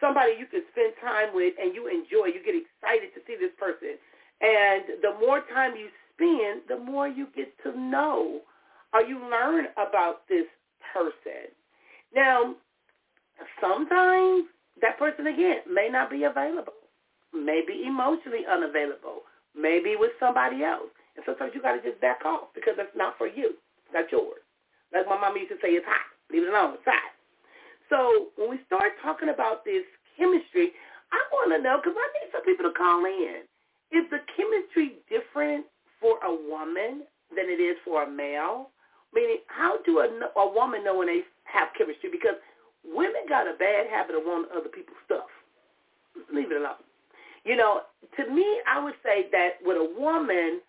[0.00, 2.28] Somebody you can spend time with and you enjoy.
[2.28, 3.96] You get excited to see this person.
[4.40, 8.40] And the more time you spend, the more you get to know
[8.92, 10.46] or you learn about this
[10.92, 11.52] person.
[12.14, 12.54] Now,
[13.60, 14.44] sometimes
[14.80, 16.76] that person, again, may not be available,
[17.32, 19.22] may be emotionally unavailable,
[19.54, 20.95] maybe with somebody else.
[21.16, 23.56] And sometimes you got to just back off because that's not for you.
[23.84, 24.44] It's not yours.
[24.92, 26.06] Like my mom used to say, it's hot.
[26.30, 26.76] Leave it alone.
[26.76, 27.12] It's hot.
[27.88, 29.84] So when we start talking about this
[30.18, 30.72] chemistry,
[31.12, 33.46] I want to know, because I need some people to call in.
[33.94, 35.66] Is the chemistry different
[36.00, 38.70] for a woman than it is for a male?
[39.14, 42.10] Meaning, how do a, a woman know when they have chemistry?
[42.10, 42.34] Because
[42.84, 45.30] women got a bad habit of wanting other people's stuff.
[46.34, 46.82] Leave it alone.
[47.44, 47.82] You know,
[48.18, 50.60] to me, I would say that with a woman,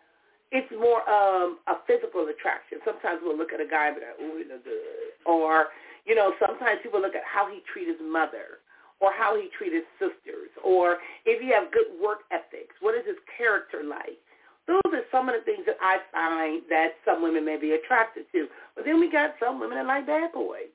[0.52, 2.80] it's more um a physical attraction.
[2.86, 5.12] Sometimes we'll look at a guy and be like, ooh, he look good.
[5.26, 5.68] Or,
[6.06, 8.64] you know, sometimes people look at how he treat his mother
[9.00, 12.76] or how he treat his sisters or if he have good work ethics.
[12.80, 14.18] What is his character like?
[14.68, 18.28] Those are some of the things that I find that some women may be attracted
[18.34, 18.48] to.
[18.76, 20.72] But then we got some women that like bad boys.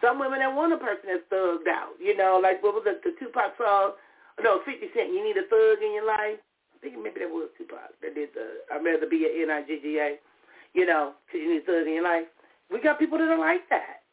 [0.00, 1.96] Some women that want a person that's thugged out.
[2.00, 3.92] You know, like what was the, the Tupac song?
[4.40, 6.40] No, 50 Cent, you need a thug in your life.
[6.76, 10.20] I think maybe that was Tupac uh, that did the I'd rather be an N-I-G-G-A,
[10.74, 12.28] you know, because you need third in your life.
[12.70, 14.04] We got people that are like that.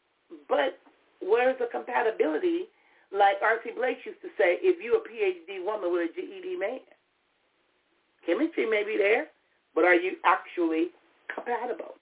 [0.47, 0.79] But
[1.19, 2.71] where's the compatibility?
[3.11, 3.71] Like R.C.
[3.75, 6.79] Blake used to say, if you're a PhD woman with a GED man,
[8.25, 9.27] chemistry may be there,
[9.75, 10.89] but are you actually
[11.33, 11.99] compatible?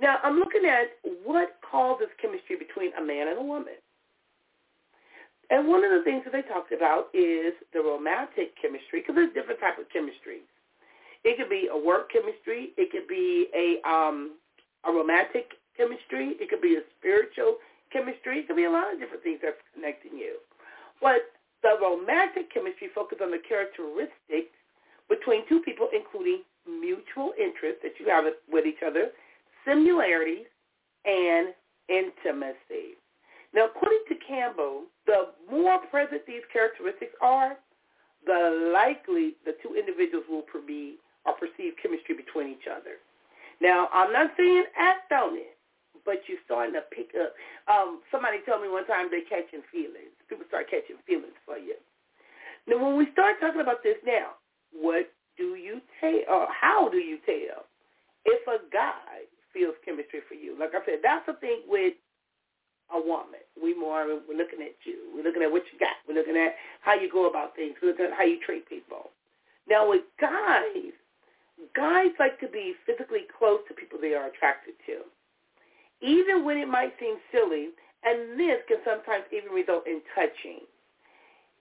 [0.00, 3.74] Now, I'm looking at what causes chemistry between a man and a woman.
[5.50, 9.34] And one of the things that they talked about is the romantic chemistry, because there's
[9.34, 10.46] different types of chemistry.
[11.24, 12.70] It could be a work chemistry.
[12.78, 14.38] It could be a um,
[14.86, 16.38] a romantic chemistry.
[16.40, 17.58] It could be a spiritual
[17.92, 18.40] chemistry.
[18.40, 20.38] It could be a lot of different things that's connecting you.
[21.02, 24.54] But the romantic chemistry focuses on the characteristics
[25.10, 29.10] between two people, including mutual interest that you have with each other,
[29.66, 30.46] similarities,
[31.04, 31.52] and
[31.88, 32.99] intimacy.
[33.54, 37.58] Now, according to Campbell, the more present these characteristics are,
[38.26, 43.02] the likely the two individuals will be or perceive chemistry between each other.
[43.60, 45.56] Now, I'm not saying act on it,
[46.04, 47.34] but you're starting to pick up.
[47.68, 50.14] Um, somebody told me one time they're catching feelings.
[50.28, 51.76] People start catching feelings for you.
[52.66, 54.38] Now, when we start talking about this now,
[54.72, 57.66] what do you tell, or how do you tell
[58.24, 60.56] if a guy feels chemistry for you?
[60.58, 61.94] Like I said, that's the thing with
[62.94, 63.40] a woman.
[63.60, 65.12] We more we're looking at you.
[65.14, 65.96] We're looking at what you got.
[66.08, 67.74] We're looking at how you go about things.
[67.82, 69.10] We're looking at how you treat people.
[69.68, 70.94] Now with guys,
[71.76, 75.06] guys like to be physically close to people they are attracted to.
[76.00, 77.68] Even when it might seem silly,
[78.02, 80.64] and this can sometimes even result in touching.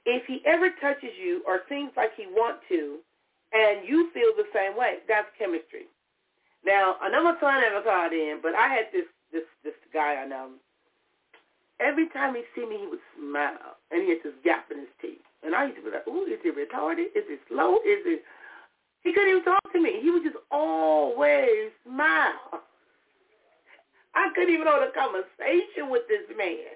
[0.06, 3.00] If he ever touches you or seems like he wants to,
[3.52, 5.92] and you feel the same way, that's chemistry.
[6.65, 10.50] Now, my son never called in, but I had this this this guy I know
[11.80, 14.94] every time he see me, he would smile, and he had this gap in his
[15.02, 15.24] teeth.
[15.44, 17.15] And I used to be like, ooh, is he retarded?
[17.15, 17.78] Is he slow?
[17.86, 18.18] Is he...
[19.02, 20.02] He couldn't even talk to me.
[20.02, 22.68] He would just always smile.
[24.13, 26.76] I couldn't even hold a conversation with this man.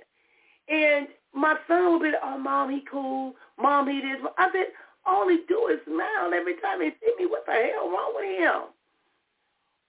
[0.70, 3.34] And my son would be like, oh, Mom, he cool.
[3.60, 4.22] Mom, he this.
[4.38, 4.68] I said,
[5.06, 7.26] all he do is smile every time he see me.
[7.26, 8.62] What the hell wrong with him?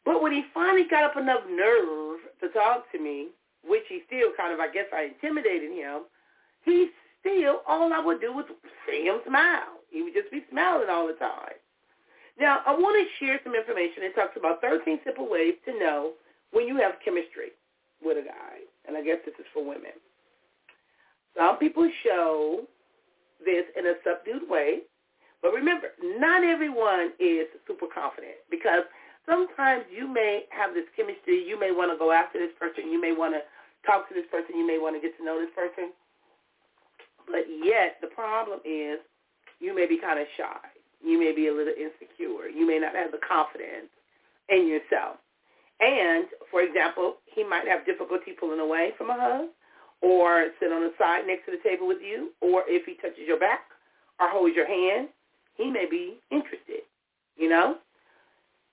[0.05, 3.29] But when he finally got up enough nerve to talk to me,
[3.67, 6.03] which he still kind of, I guess I intimidated him,
[6.65, 6.89] he
[7.21, 8.45] still, all I would do was
[8.87, 9.81] see him smile.
[9.91, 11.57] He would just be smiling all the time.
[12.39, 14.03] Now, I want to share some information.
[14.03, 16.13] It talks about 13 simple ways to know
[16.51, 17.55] when you have chemistry
[18.03, 18.67] with a guy.
[18.87, 19.95] And I guess this is for women.
[21.37, 22.63] Some people show
[23.45, 24.81] this in a subdued way,
[25.45, 28.81] But remember, not everyone is super confident because
[29.27, 31.45] sometimes you may have this chemistry.
[31.45, 32.91] You may want to go after this person.
[32.91, 33.43] You may want to
[33.87, 34.57] talk to this person.
[34.57, 35.93] You may want to get to know this person.
[37.27, 39.01] But yet the problem is
[39.61, 40.61] you may be kind of shy.
[41.05, 42.49] You may be a little insecure.
[42.49, 43.93] You may not have the confidence
[44.49, 45.17] in yourself.
[45.81, 49.49] And, for example, he might have difficulty pulling away from a hug
[50.01, 53.27] or sit on the side next to the table with you, or if he touches
[53.27, 53.61] your back
[54.21, 55.09] or holds your hand,
[55.57, 56.85] he may be interested,
[57.37, 57.77] you know?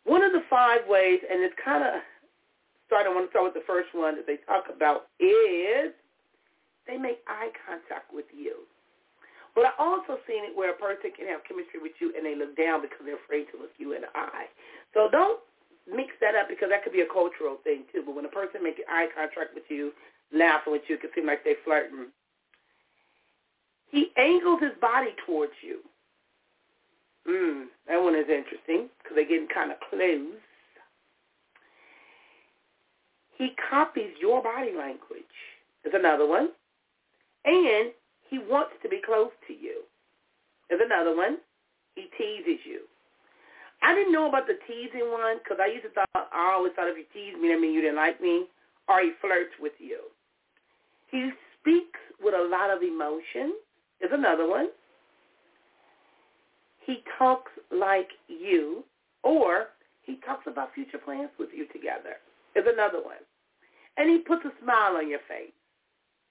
[0.06, 2.02] One of the five ways, and it's kind of
[2.88, 5.94] starting, I want to start with the first one that they talk about, is
[6.88, 8.66] they make eye contact with you.
[9.54, 12.36] But I also seen it where a person can have chemistry with you and they
[12.36, 14.48] look down because they're afraid to look you in the eye.
[14.94, 15.40] So don't
[15.88, 18.04] mix that up because that could be a cultural thing too.
[18.06, 19.92] But when a person makes eye contact with you,
[20.32, 22.08] laughing with you, it can seem like they're flirting.
[23.92, 25.84] He angles his body towards you.
[27.28, 30.40] Mm, that one is interesting because they're getting kind of close.
[33.38, 35.24] He copies your body language.
[35.84, 36.50] Is another one.
[37.46, 37.92] And
[38.30, 39.82] he wants to be close to you.
[40.70, 41.38] Is another one.
[41.96, 42.82] He teases you.
[43.82, 46.88] I didn't know about the teasing one because I used to thought I always thought
[46.88, 48.46] if you tease me, that means you didn't like me,
[48.88, 50.02] or he flirts with you.
[51.10, 53.58] He speaks with a lot of emotion.
[54.02, 54.70] Is another one.
[56.86, 58.84] He talks like you,
[59.24, 59.68] or
[60.02, 62.18] he talks about future plans with you together.
[62.56, 63.24] Is another one.
[63.98, 65.54] And he puts a smile on your face.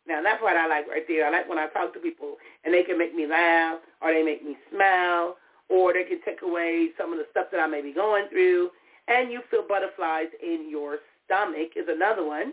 [0.07, 1.27] Now that's what I like right there.
[1.27, 4.23] I like when I talk to people and they can make me laugh or they
[4.23, 5.37] make me smile
[5.69, 8.71] or they can take away some of the stuff that I may be going through
[9.09, 12.53] and you feel butterflies in your stomach is another one.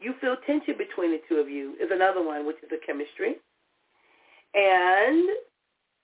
[0.00, 3.36] You feel tension between the two of you is another one, which is the chemistry.
[4.54, 5.28] And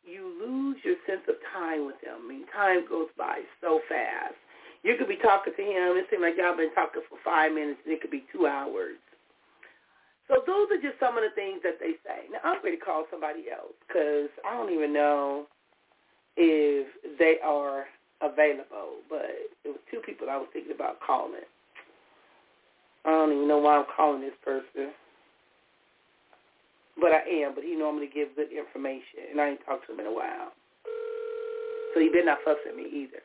[0.05, 2.25] you lose your sense of time with him.
[2.25, 4.35] I mean, time goes by so fast.
[4.83, 5.95] You could be talking to him.
[5.95, 8.99] It seems like y'all been talking for five minutes, and it could be two hours.
[10.27, 12.27] So those are just some of the things that they say.
[12.31, 15.47] Now, I'm going to call somebody else because I don't even know
[16.37, 16.87] if
[17.19, 17.87] they are
[18.23, 19.03] available.
[19.09, 19.31] But
[19.65, 21.47] it was two people I was thinking about calling.
[23.05, 24.95] I don't even know why I'm calling this person.
[27.01, 30.01] But I am, but he normally gives good information, and I ain't talked to him
[30.01, 30.53] in a while.
[31.95, 33.23] So he better not fuss at me either.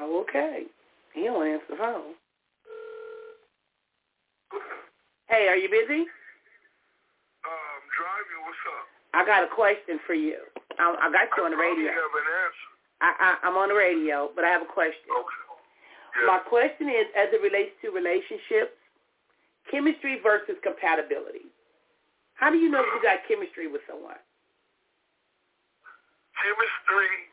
[0.00, 0.64] Oh, okay.
[1.14, 2.14] He don't answer the phone.
[5.28, 6.04] Hey, are you busy?
[7.44, 8.40] Um, driving.
[8.44, 8.86] What's up?
[9.14, 10.38] I got a question for you.
[10.78, 11.90] I, I got you on the radio.
[11.90, 12.68] I have an answer.
[13.00, 15.08] I, I, I'm on the radio, but I have a question.
[15.12, 15.41] Okay.
[16.26, 18.76] My question is, as it relates to relationships,
[19.70, 21.48] chemistry versus compatibility.
[22.34, 24.18] How do you know if you got chemistry with someone?
[26.36, 27.32] Chemistry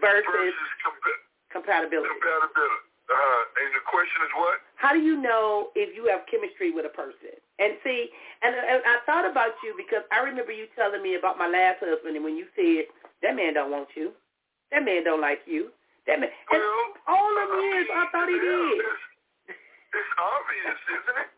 [0.00, 2.08] versus, versus compa- compatibility.
[2.08, 2.88] compatibility.
[3.08, 4.60] Uh, and the question is what?
[4.76, 7.40] How do you know if you have chemistry with a person?
[7.58, 8.12] And see,
[8.44, 11.80] and, and I thought about you because I remember you telling me about my last
[11.80, 12.84] husband, and when you said
[13.24, 14.12] that man don't want you,
[14.70, 15.72] that man don't like you,
[16.08, 16.32] that man.
[16.32, 18.80] And Well, all of years, mean, I thought he did.
[18.80, 19.04] It's,
[19.92, 21.30] it's obvious, isn't it?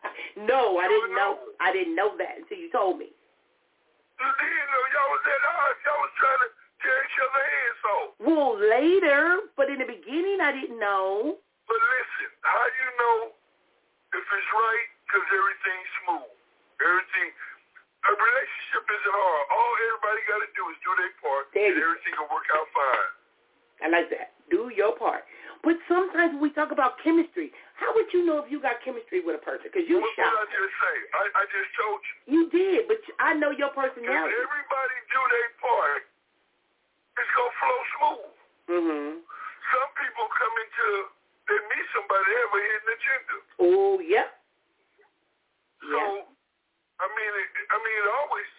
[0.47, 1.35] no, I didn't know.
[1.39, 1.59] know.
[1.59, 3.11] I didn't know that until you told me.
[3.11, 5.79] You know, y'all was at odds.
[5.83, 6.49] Y'all was trying to
[6.83, 8.09] tear each other heads off.
[8.21, 9.23] Well, later,
[9.57, 11.37] but in the beginning, I didn't know.
[11.65, 13.17] But listen, how do you know
[14.13, 14.87] if it's right?
[15.07, 16.31] Because everything's smooth.
[16.85, 17.29] Everything.
[18.01, 19.43] A relationship isn't hard.
[19.53, 22.65] All everybody got to do is do their part, There and everything will work out
[22.73, 23.09] fine.
[23.81, 24.33] I like that.
[24.51, 25.23] Do your part.
[25.63, 29.21] But sometimes when we talk about chemistry, how would you know if you got chemistry
[29.23, 29.69] with a person?
[29.71, 30.51] Because you what did I shot.
[30.51, 30.95] just say?
[31.15, 32.13] I, I just told you.
[32.27, 34.35] You did, but I know your If personality.
[34.35, 36.03] everybody do their part,
[37.15, 38.35] it's gonna flow smooth.
[38.75, 39.09] Mhm.
[39.71, 40.87] Some people come into
[41.47, 43.35] they meet somebody they have a hidden agenda.
[43.61, 44.29] Oh, yeah.
[45.81, 46.27] So Yeah.
[47.01, 48.49] I mean, it, I mean, it always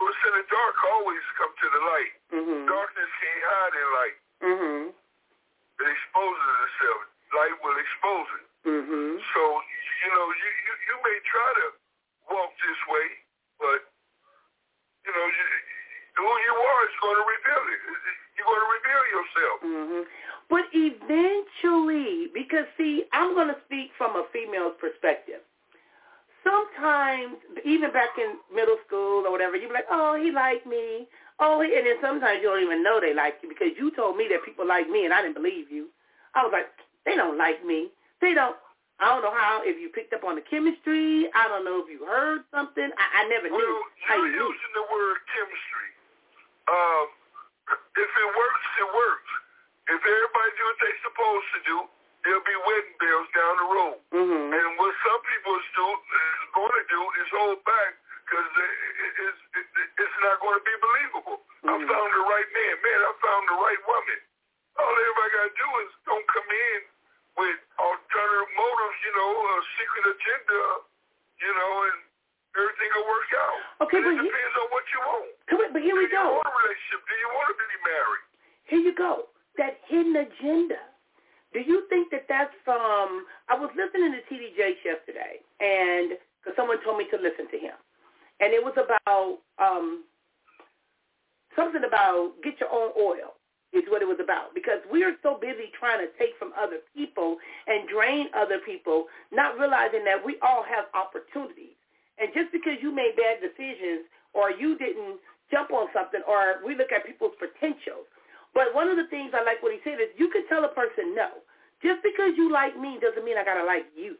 [0.00, 2.14] what's in the dark always come to the light.
[2.32, 2.60] Mhm.
[2.68, 4.16] Darkness can't hide in light.
[4.40, 4.82] Mhm.
[5.80, 7.00] It exposes itself.
[7.32, 8.44] Light will expose it.
[8.68, 9.16] Mhm.
[9.32, 9.42] So
[10.04, 11.66] you know, you you, you may try to
[12.30, 13.06] walk this way,
[13.58, 13.80] but
[15.06, 15.44] you know, you,
[16.20, 17.80] who you are is going to reveal it.
[18.36, 19.56] You're going to reveal yourself.
[19.60, 20.02] hmm
[20.48, 25.40] But eventually, because see, I'm going to speak from a female's perspective.
[26.44, 31.06] Sometimes, even back in middle school or whatever, you'd be like, oh, he liked me.
[31.40, 34.28] Oh, and then sometimes you don't even know they like you because you told me
[34.28, 35.88] that people like me and I didn't believe you.
[36.36, 36.68] I was like,
[37.08, 37.88] they don't like me.
[38.20, 38.54] They don't.
[39.00, 41.32] I don't know how if you picked up on the chemistry.
[41.32, 42.84] I don't know if you heard something.
[42.84, 43.72] I, I never well, knew.
[43.72, 45.90] Well, you're using the word chemistry.
[46.68, 47.08] Um,
[47.96, 49.30] if it works, it works.
[49.88, 51.76] If everybody do what they're supposed to do,
[52.28, 53.98] there'll be wedding bells down the road.
[54.12, 54.46] Mm-hmm.
[54.52, 57.96] And what some people is, do, is going to do is hold back
[58.30, 58.46] because
[59.26, 59.42] it's,
[59.98, 61.42] it's not going to be believable.
[61.66, 61.82] Mm-hmm.
[61.82, 62.74] I found the right man.
[62.78, 64.20] Man, I found the right woman.
[64.78, 66.80] All everybody got to do is don't come in
[67.42, 70.62] with alternative motives, you know, a secret agenda,
[71.42, 71.98] you know, and
[72.54, 73.58] everything will work out.
[73.82, 75.28] Okay, and but it depends on what you want.
[75.74, 76.22] But here we go.
[76.22, 77.00] Do you want a relationship?
[77.02, 78.24] Do you want to be married?
[78.70, 79.12] Here you go.
[79.58, 80.78] That hidden agenda.
[81.50, 83.26] Do you think that that's from?
[83.50, 87.58] I was listening to TD Jakes yesterday, and because someone told me to listen to
[87.58, 87.74] him,
[88.40, 90.04] and it was about um,
[91.56, 93.36] something about get your own oil
[93.72, 96.82] is what it was about because we are so busy trying to take from other
[96.90, 97.38] people
[97.68, 101.78] and drain other people, not realizing that we all have opportunities.
[102.18, 105.22] And just because you made bad decisions or you didn't
[105.54, 108.10] jump on something or we look at people's potentials.
[108.50, 110.74] But one of the things I like what he said is you can tell a
[110.74, 111.38] person no.
[111.78, 114.18] Just because you like me doesn't mean I got to like you.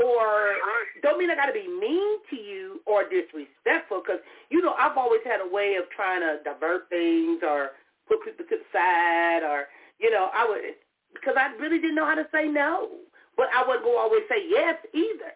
[0.00, 0.56] Or
[1.02, 4.96] don't mean I got to be mean to you or disrespectful because, you know, I've
[4.96, 7.76] always had a way of trying to divert things or
[8.08, 9.68] put people to the side or,
[10.00, 10.80] you know, I would,
[11.12, 12.88] because I really didn't know how to say no.
[13.36, 15.32] But I wouldn't go always say yes either.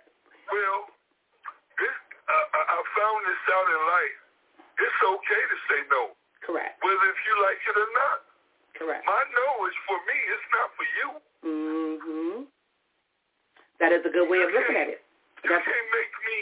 [0.48, 0.80] Well,
[1.76, 1.96] this,
[2.28, 4.16] uh, I found this out in life.
[4.76, 6.12] It's okay to say no.
[6.44, 6.80] Correct.
[6.80, 8.18] Whether if you like it or not.
[8.76, 9.04] Correct.
[9.08, 10.18] My no is for me.
[10.32, 11.08] It's not for you.
[11.44, 12.36] Mm-hmm.
[13.80, 15.04] That is a good way of looking at it.
[15.44, 16.38] You That's can't make me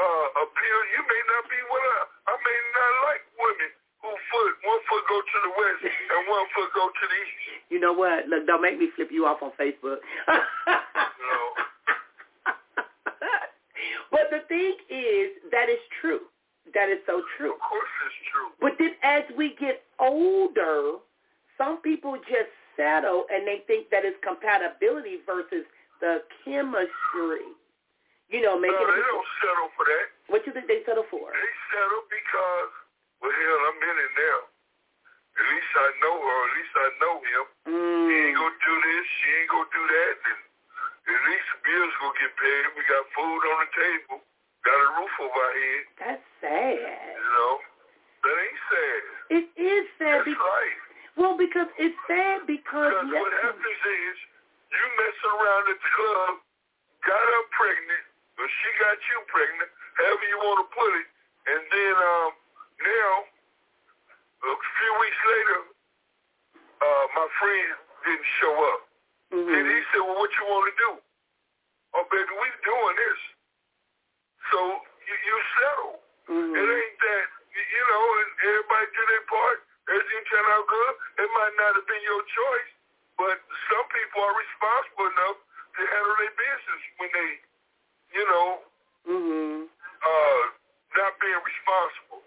[0.00, 0.78] uh, appeal.
[0.96, 1.98] You may not be what I,
[2.32, 5.80] I may not like women who foot, one foot go to the west
[6.16, 7.64] and one foot go to the east.
[7.68, 8.28] You know what?
[8.28, 10.00] Look, don't make me flip you off on Facebook.
[10.28, 11.38] no.
[14.12, 16.24] but the thing is, that is true.
[16.74, 17.54] That is so true.
[17.54, 18.48] Of course it's true.
[18.60, 21.00] But then as we get older,
[21.58, 25.64] some people just settle and they think that it's compatibility versus
[26.00, 27.46] the chemistry.
[28.26, 30.06] You know, making no, they it, don't settle for that.
[30.26, 31.30] What do you think they settle for?
[31.30, 32.70] They settle because,
[33.22, 34.38] well, hell, I'm in it now.
[35.36, 36.40] At least I know her.
[36.42, 37.44] At least I know him.
[37.70, 38.06] Mm.
[38.10, 39.04] He ain't gonna do this.
[39.20, 40.14] She ain't gonna do that.
[40.26, 40.38] And
[41.06, 42.62] at least the bills gonna get paid.
[42.74, 44.16] We got food on the table.
[44.66, 45.82] Got a roof over our head.
[46.02, 47.14] That's sad.
[47.14, 47.54] You know,
[48.26, 49.02] that ain't sad.
[49.38, 50.26] It is sad.
[50.26, 50.82] That's because, life.
[51.14, 54.16] Well, because it's sad because, Because what happens is
[54.76, 56.32] you messing around at the club,
[57.04, 58.04] got her pregnant,
[58.36, 61.08] or she got you pregnant, however you want to put it,
[61.48, 62.30] and then um,
[62.82, 63.10] now,
[64.44, 65.60] a few weeks later,
[66.84, 67.70] uh, my friend
[68.04, 68.80] didn't show up.
[69.32, 69.48] mm-hmm.
[69.48, 70.92] And he said, well, what you want to do?
[71.96, 73.20] Oh, baby, we doing this.
[74.52, 74.58] So
[75.08, 75.94] you, you settle.
[76.28, 76.52] Mm-hmm.
[76.52, 79.58] It ain't that, you know, and everybody do their part.
[79.88, 80.92] Everything turn out good.
[81.24, 82.70] It might not have been your choice,
[83.16, 83.40] but
[83.72, 85.38] some people are responsible enough
[85.76, 87.30] to handle their business when they,
[88.16, 88.48] you know,
[89.08, 89.58] mm-hmm.
[89.68, 90.42] uh,
[90.96, 92.20] not being responsible.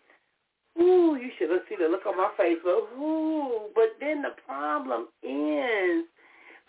[0.78, 2.62] Ooh, you should have seen the look on my face.
[2.62, 6.06] But ooh, but then the problem is,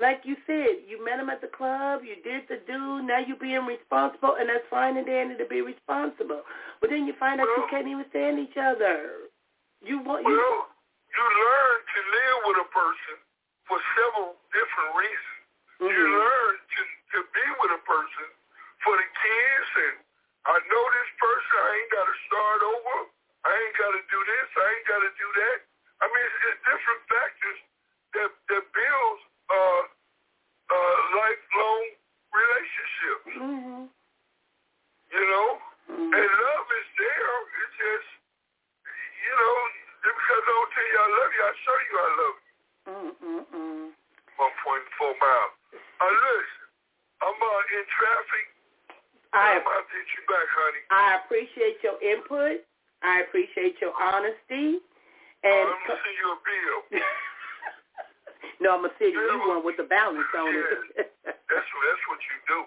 [0.00, 3.36] like you said, you met him at the club, you did the do, now you're
[3.36, 6.42] being responsible, and that's fine and dandy to be responsible.
[6.80, 9.28] But then you find out Well- you can't even stand each other.
[9.84, 10.32] You want you.
[10.32, 10.68] Well,
[11.12, 13.16] you learn to live with a person
[13.70, 15.38] for several different reasons.
[15.78, 16.18] You Mhm.
[16.18, 16.80] learn to,
[17.14, 18.26] to be with a person
[18.82, 19.96] for the kids and
[20.50, 22.96] I know this person, I ain't got to start over.
[23.44, 24.48] I ain't got to do this.
[24.56, 25.58] I ain't got to do that.
[26.00, 27.58] I mean, it's, it's different factors
[28.16, 29.82] that, that builds uh,
[30.74, 31.84] uh, lifelong
[32.32, 33.80] relationships, Mhm.
[35.12, 35.48] you know?
[35.92, 36.08] Mhm.
[36.18, 37.36] And love is there.
[37.62, 38.08] It's just,
[39.28, 39.56] you know,
[40.08, 42.49] because I don't tell you I love you, I show you I love you.
[42.88, 43.92] Mm-mm-mm.
[43.92, 44.44] 1.4
[45.20, 45.54] miles.
[46.00, 46.64] Uh, listen,
[47.20, 48.46] I'm uh, in traffic.
[49.30, 50.82] I I'm about to hit you back, honey.
[50.90, 52.64] I appreciate your input.
[53.04, 54.82] I appreciate your honesty.
[55.44, 56.78] And I'm going to send you a bill.
[58.64, 61.08] no, I'm gonna send you one with the balance on it.
[61.24, 62.58] That's, that's what you do.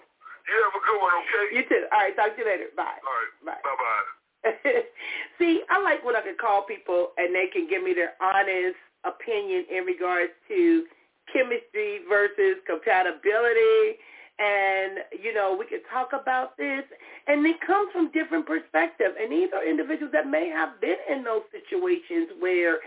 [0.44, 1.44] You have a good one, okay?
[1.56, 1.86] you too.
[1.92, 2.68] All right, talk to you later.
[2.76, 3.00] Bye.
[3.00, 3.32] All right.
[3.46, 3.62] Bye.
[3.64, 4.04] Bye-bye.
[5.38, 8.76] See, I like when I can call people and they can give me their honest
[9.04, 10.84] opinion in regards to
[11.32, 14.00] chemistry versus compatibility.
[14.38, 16.82] And, you know, we can talk about this.
[17.28, 19.14] And it comes from different perspectives.
[19.20, 22.78] And these are individuals that may have been in those situations where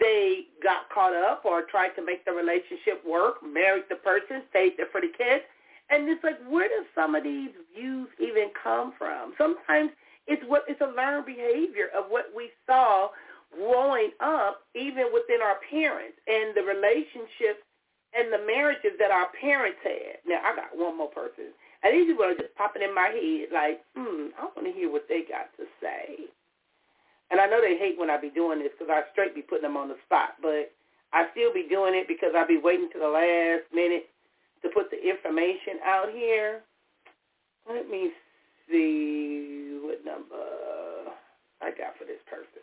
[0.00, 4.74] they got caught up or tried to make the relationship work, married the person, stayed
[4.76, 5.44] there for the kids,
[5.88, 9.34] And it's like, where do some of these views even come from?
[9.38, 9.90] Sometimes
[10.26, 13.08] it's what it's a learned behavior of what we saw
[13.54, 17.62] growing up, even within our parents and the relationships
[18.14, 20.22] and the marriages that our parents had.
[20.26, 21.52] Now, I got one more person.
[21.82, 24.90] And these people are just popping in my head like, hmm, I want to hear
[24.90, 26.26] what they got to say.
[27.30, 29.66] And I know they hate when I be doing this because I straight be putting
[29.66, 30.72] them on the spot, but
[31.12, 34.08] I still be doing it because I be waiting to the last minute
[34.62, 36.62] to put the information out here.
[37.68, 38.10] Let me
[38.70, 41.10] see what number
[41.60, 42.62] I got for this person.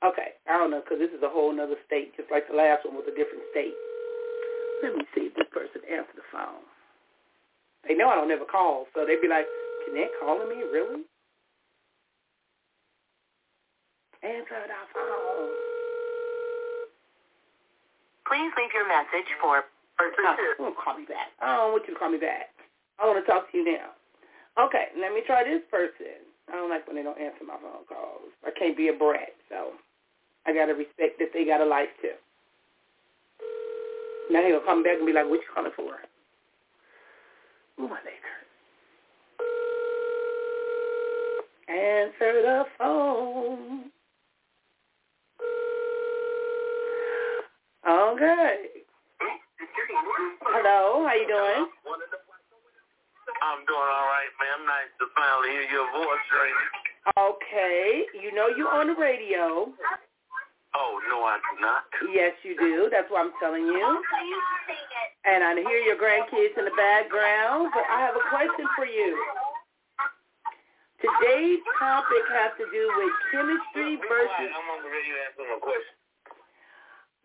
[0.00, 2.88] Okay, I don't know because this is a whole other state, just like the last
[2.88, 3.76] one was a different state.
[4.80, 6.64] Let me see if this person answered the phone.
[7.84, 9.44] They know I don't ever call, so they'd be like,
[9.84, 10.64] Jeanette calling me?
[10.64, 11.04] Really?
[14.24, 15.52] Answer the phone.
[18.24, 19.64] Please leave your message for
[20.00, 20.24] person
[20.64, 21.28] oh, call me back.
[21.44, 22.56] I don't want you to call me back.
[22.96, 23.92] I want to talk to you now.
[24.56, 26.24] Okay, let me try this person.
[26.48, 28.32] I don't like when they don't answer my phone calls.
[28.44, 29.76] I can't be a brat, so
[30.46, 32.14] I gotta respect that they got a life too.
[34.30, 36.00] Now he'll come back and be like, "What you calling for?"
[37.80, 38.50] Ooh, my leg hurts.
[41.68, 43.90] Answer the phone.
[47.88, 48.84] Okay.
[50.42, 51.70] Hello, how you doing?
[53.42, 54.66] I'm doing all right, ma'am.
[54.66, 56.54] Nice to finally hear your voice, right?
[57.16, 58.04] Okay.
[58.20, 59.72] You know you're on the radio.
[60.70, 61.82] Oh, no, I do not.
[62.14, 62.86] Yes, you do.
[62.90, 64.02] That's what I'm telling you.
[65.26, 69.18] And I hear your grandkids in the background, but I have a question for you.
[71.02, 74.50] Today's topic has to do with chemistry versus...
[74.52, 75.96] I'm on the radio asking a question.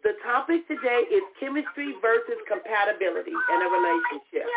[0.02, 4.48] The topic today is chemistry versus compatibility in a relationship.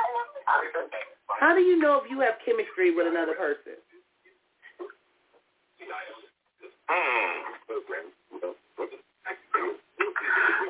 [1.41, 3.76] How do you know if you have chemistry with another person?
[6.89, 7.49] Hmm.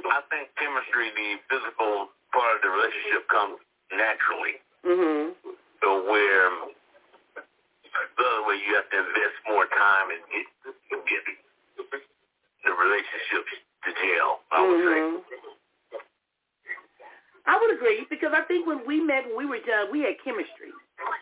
[0.08, 3.58] I think chemistry, the physical part of the relationship comes
[3.92, 4.60] naturally.
[4.84, 5.32] Mm-hmm.
[5.82, 6.48] So where
[8.16, 10.46] the other way you have to invest more time and get,
[11.08, 11.22] get
[12.64, 13.52] the relationships
[13.84, 15.22] to gel, I would mm-hmm.
[15.22, 15.38] say.
[17.48, 20.20] I would agree because I think when we met when we were young, we had
[20.22, 20.68] chemistry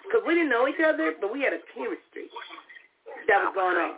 [0.03, 2.27] because we didn't know each other, but we had a chemistry
[3.29, 3.95] that was going on.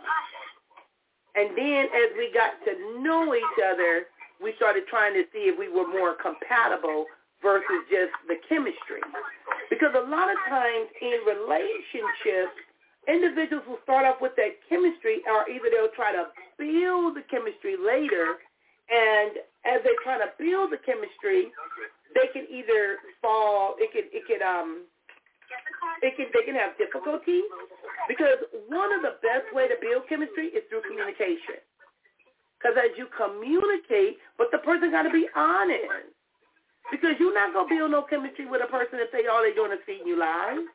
[1.33, 4.05] And then as we got to know each other,
[4.41, 7.05] we started trying to see if we were more compatible
[7.41, 9.03] versus just the chemistry.
[9.69, 12.55] Because a lot of times in relationships,
[13.07, 16.27] individuals will start off with that chemistry or either they'll try to
[16.59, 18.39] build the chemistry later
[18.89, 19.37] and
[19.69, 21.53] as they're trying to build the chemistry,
[22.17, 24.89] they can either fall, it can, it can, um,
[26.01, 27.45] it can, they can have difficulty
[28.09, 31.61] because one of the best way to build chemistry is through communication.
[32.59, 36.11] Because as you communicate, but the person got to be honest.
[36.91, 39.55] Because you're not going to build no chemistry with a person if they all they
[39.55, 40.67] doing is feeding you lies.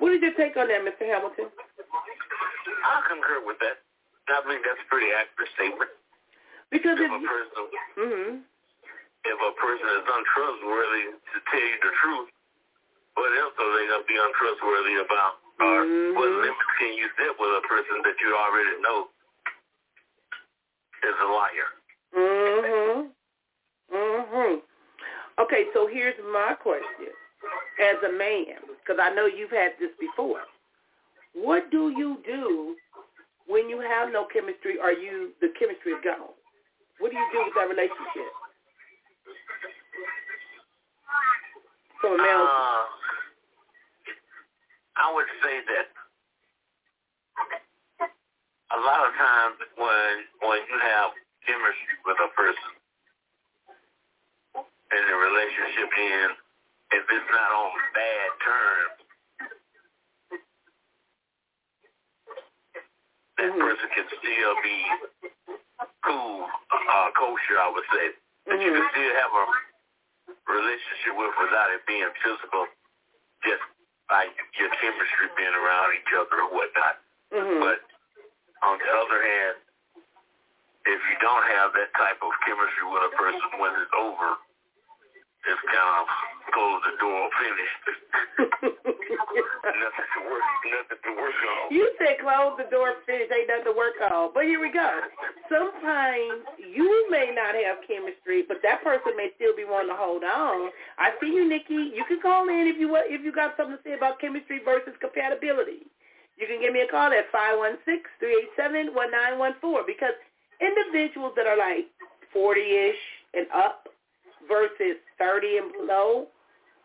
[0.00, 1.04] What did you take on that, Mr.
[1.04, 1.52] Hamilton?
[1.52, 3.82] I concur with that.
[4.30, 5.90] I think that's a pretty accurate statement.
[6.70, 7.64] Because if, if a person,
[7.96, 8.32] mm-hmm.
[9.24, 12.28] if a person is untrustworthy to tell you the truth,
[13.16, 15.42] what else are they going to be untrustworthy about?
[15.58, 16.12] Or mm-hmm.
[16.14, 19.10] what limits can you set with a person that you already know
[21.02, 21.68] is a liar?
[22.14, 23.12] Mhm.
[23.90, 24.62] Mhm.
[25.38, 27.12] Okay, so here's my question.
[27.78, 30.42] As a man, because I know you've had this before,
[31.32, 32.76] what do you do
[33.46, 36.34] when you have no chemistry or you the chemistry is gone?
[36.98, 38.32] What do you do with that relationship?
[42.00, 42.84] From a male uh,
[44.96, 45.86] I would say that
[48.72, 50.12] a lot of times when
[50.44, 51.12] when you have
[51.46, 52.72] chemistry with a person
[54.56, 56.38] and the relationship ends,
[56.92, 58.96] if it's not on bad terms,
[63.36, 63.60] that mm-hmm.
[63.60, 64.78] person can still be
[66.04, 68.16] cool, uh, kosher, I would say.
[68.48, 68.64] That mm-hmm.
[68.64, 69.44] you can still have a
[70.48, 72.64] relationship with without it being physical,
[73.44, 73.64] just
[74.08, 76.96] like your chemistry being around each other or whatnot.
[77.28, 77.60] Mm-hmm.
[77.60, 77.84] But
[78.62, 79.56] on the other hand,
[80.88, 84.40] if you don't have that type of chemistry with a person when it's over,
[85.46, 86.06] it's kind of
[86.50, 87.84] close the door, finished.
[88.68, 91.70] nothing to work, nothing to work on.
[91.70, 94.32] You said close the door, finish, ain't nothing to work on.
[94.34, 94.88] But here we go.
[95.52, 100.24] sometimes you may not have chemistry, but that person may still be wanting to hold
[100.24, 100.72] on.
[100.98, 101.94] I see you, Nikki.
[101.94, 104.96] You can call in if you if you got something to say about chemistry versus
[105.00, 105.86] compatibility.
[106.38, 109.38] You can give me a call at five one six three eight seven one nine
[109.38, 110.14] one four because
[110.62, 111.90] individuals that are like
[112.34, 113.02] 40-ish
[113.34, 113.88] and up
[114.46, 116.26] versus 30 and below,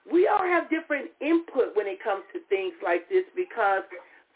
[0.09, 3.83] we all have different input when it comes to things like this because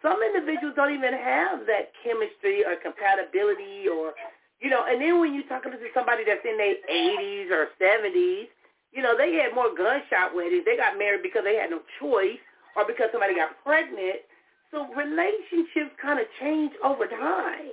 [0.01, 4.13] some individuals don't even have that chemistry or compatibility or,
[4.61, 8.47] you know, and then when you're talking to somebody that's in their 80s or 70s,
[8.93, 10.63] you know, they had more gunshot weddings.
[10.63, 12.39] They got married because they had no choice
[12.77, 14.23] or because somebody got pregnant.
[14.71, 17.71] So relationships kind of change over time.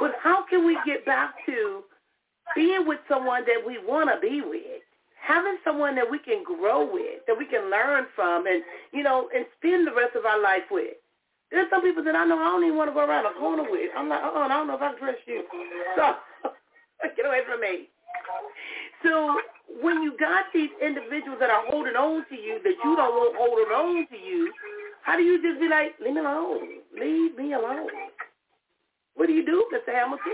[0.00, 1.82] But how can we get back to
[2.54, 4.82] being with someone that we want to be with?
[5.20, 8.62] Having someone that we can grow with, that we can learn from and,
[8.92, 10.96] you know, and spend the rest of our life with.
[11.50, 13.68] There's some people that I know I don't even want to go around the corner
[13.68, 13.90] with.
[13.96, 15.44] I'm like, uh-uh, I don't know if I can trust you.
[15.96, 16.14] So
[17.16, 17.90] get away from me.
[19.02, 19.40] So
[19.82, 23.36] when you got these individuals that are holding on to you that you don't want
[23.36, 24.52] holding on to you,
[25.02, 26.68] how do you just be like, leave me alone.
[26.98, 27.88] Leave me alone.
[29.14, 29.92] What do you do, Mr.
[29.92, 30.32] Hamilton?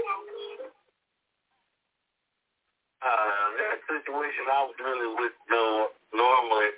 [3.03, 6.71] Uh, that situation I was dealing with, though, normally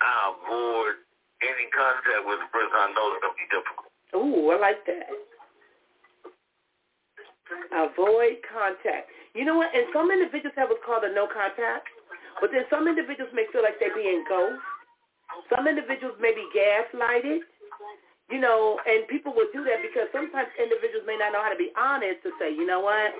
[0.00, 1.00] I avoid
[1.42, 3.90] any contact with a person I know is to be difficult.
[4.16, 5.08] Ooh, I like that.
[7.72, 9.10] Avoid contact.
[9.34, 9.74] You know what?
[9.74, 11.88] And some individuals have what's called a no contact,
[12.40, 14.73] but then some individuals may feel like they're being ghosted.
[15.52, 17.44] Some individuals may be gaslighted.
[18.32, 21.60] You know, and people will do that because sometimes individuals may not know how to
[21.60, 23.12] be honest to say, you know what?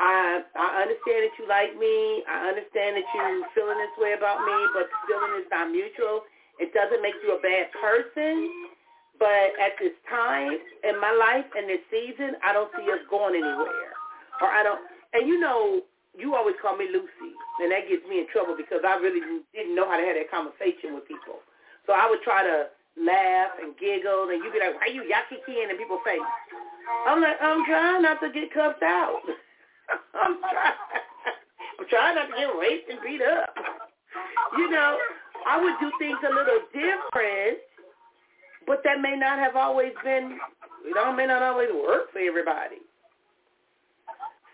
[0.00, 2.24] I I understand that you like me.
[2.24, 6.24] I understand that you feeling this way about me, but feeling is not mutual.
[6.56, 8.48] It doesn't make you a bad person,
[9.20, 13.36] but at this time in my life and this season, I don't see us going
[13.36, 13.92] anywhere.
[14.40, 14.80] Or I don't,
[15.12, 15.82] and you know,
[16.16, 19.20] you always call me Lucy, and that gets me in trouble because I really
[19.52, 21.44] didn't know how to have that conversation with people.
[21.86, 25.04] So I would try to laugh and giggle, and you'd be like, why are you
[25.04, 26.24] yakiki in people's face?
[27.06, 29.20] I'm like, I'm trying not to get cuffed out.
[30.14, 30.78] I'm trying.
[31.80, 33.54] I'm trying not to get raped and beat up.
[34.58, 34.98] You know,
[35.46, 37.58] I would do things a little different,
[38.66, 40.38] but that may not have always been,
[40.84, 42.82] you know, may not always work for everybody.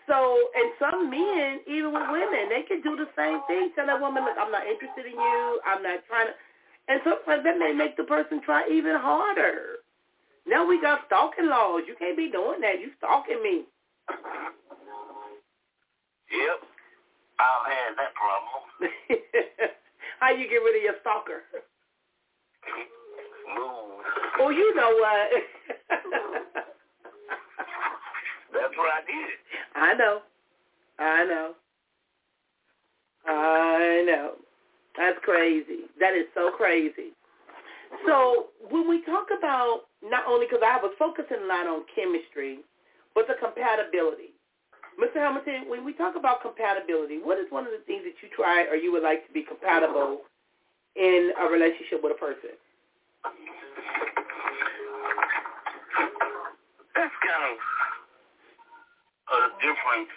[0.07, 0.15] So,
[0.55, 3.71] and some men, even with women, they can do the same thing.
[3.75, 5.61] Tell that woman, look, I'm not interested in you.
[5.67, 6.33] I'm not trying to.
[6.87, 9.83] And sometimes that may make the person try even harder.
[10.47, 11.81] Now we got stalking laws.
[11.87, 12.79] You can't be doing that.
[12.79, 13.63] You stalking me.
[16.27, 16.59] Yep.
[17.39, 18.91] I've had that problem.
[20.19, 21.43] How you get rid of your stalker?
[23.55, 24.03] Move.
[24.39, 26.56] Oh, you know what?
[28.57, 29.37] That's what I did.
[29.75, 30.21] I know.
[30.99, 31.53] I know.
[33.25, 34.31] I know.
[34.97, 35.85] That's crazy.
[35.99, 37.13] That is so crazy.
[38.05, 42.59] So when we talk about not only because I was focusing a lot on chemistry,
[43.15, 44.33] but the compatibility.
[44.97, 45.21] Mr.
[45.21, 48.65] Hamilton, when we talk about compatibility, what is one of the things that you try
[48.65, 50.25] or you would like to be compatible
[50.95, 52.57] in a relationship with a person?
[56.97, 57.61] That's kind of
[59.87, 60.11] a difference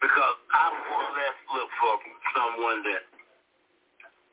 [0.00, 1.28] because I want to
[1.58, 1.94] look for
[2.32, 3.02] someone that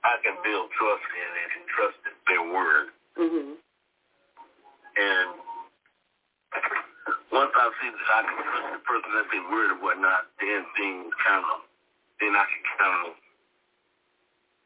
[0.06, 1.98] I can build trust in and can trust
[2.30, 2.88] their word.
[3.18, 3.52] Mm-hmm.
[4.96, 5.28] And
[7.34, 10.62] once I see that I can trust the person that they word and whatnot, then
[10.78, 11.66] things kind of,
[12.22, 13.14] then I can kind of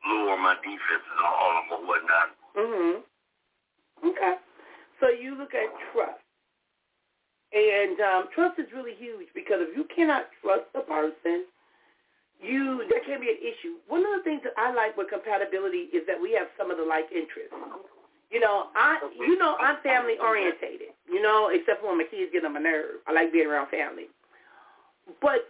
[0.05, 2.27] lower my defenses on them or whatnot.
[2.55, 3.03] Mhm.
[4.03, 4.35] Okay.
[4.99, 6.19] So you look at trust,
[7.53, 11.49] and um, trust is really huge because if you cannot trust a person,
[12.39, 13.81] you there can be an issue.
[13.87, 16.77] One of the things that I like with compatibility is that we have some of
[16.77, 17.57] the like interests.
[18.31, 20.93] You know, I you know I'm family orientated.
[21.09, 23.01] You know, except for when my kids get on my nerve.
[23.07, 24.07] I like being around family.
[25.21, 25.49] But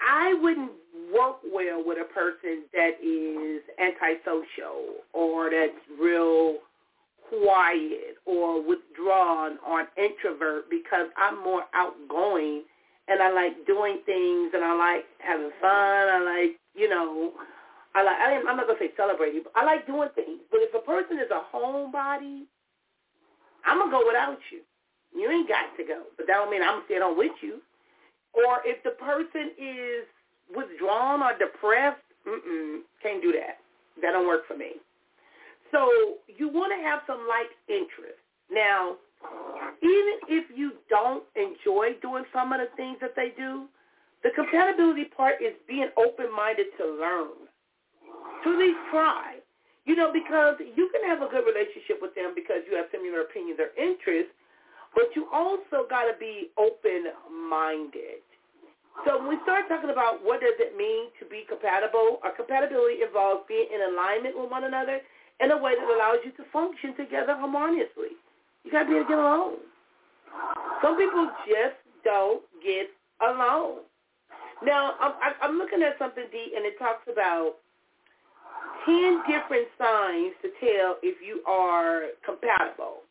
[0.00, 0.72] I wouldn't
[1.12, 6.56] work well with a person that is antisocial or that's real
[7.28, 12.64] quiet or withdrawn or an introvert because I'm more outgoing
[13.08, 15.70] and I like doing things and I like having fun.
[15.70, 17.32] I like, you know,
[17.94, 20.40] I like, I, I'm not going to say celebrating, but I like doing things.
[20.50, 22.44] But if a person is a homebody,
[23.64, 24.60] I'm going to go without you.
[25.18, 26.02] You ain't got to go.
[26.16, 27.60] But that don't mean I'm staying on with you.
[28.34, 30.04] Or if the person is
[30.54, 33.58] withdrawn or depressed, mm-mm, can't do that.
[34.02, 34.76] That don't work for me.
[35.72, 38.18] So you want to have some like interest.
[38.50, 38.96] Now,
[39.82, 43.68] even if you don't enjoy doing some of the things that they do,
[44.22, 47.46] the compatibility part is being open-minded to learn,
[48.44, 49.36] to at least try.
[49.84, 53.24] You know, because you can have a good relationship with them because you have similar
[53.24, 54.32] opinions or interests,
[54.92, 58.20] but you also got to be open-minded.
[59.06, 63.00] So when we start talking about what does it mean to be compatible, our compatibility
[63.00, 65.00] involves being in alignment with one another
[65.40, 68.18] in a way that allows you to function together harmoniously.
[68.64, 69.56] You got to be able to get along.
[70.82, 72.90] Some people just don't get
[73.22, 73.86] along.
[74.64, 77.54] Now, I'm, I'm looking at something, D, and it talks about
[78.86, 83.06] 10 different signs to tell if you are compatible.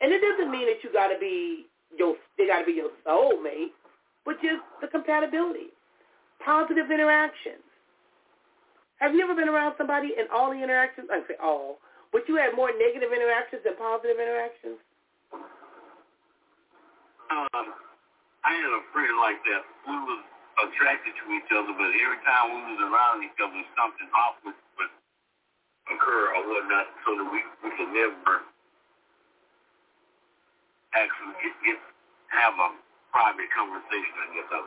[0.00, 1.66] And it doesn't mean that you got to be
[1.96, 3.72] your, they got to be your soulmate,
[4.24, 5.72] but just the compatibility.
[6.44, 7.64] Positive interactions.
[9.00, 11.80] Have you ever been around somebody and all the interactions, I say all,
[12.12, 14.76] but you had more negative interactions than positive interactions?
[17.32, 17.66] Um,
[18.44, 19.64] I had a friend like that.
[19.88, 20.20] We was
[20.68, 24.92] attracted to each other, but every time we was around each other, something awkward would
[25.96, 28.44] occur or whatnot, so that we we could never
[30.92, 31.78] actually get, get
[32.36, 32.68] have a
[33.16, 34.12] private conversation.
[34.20, 34.60] I guess I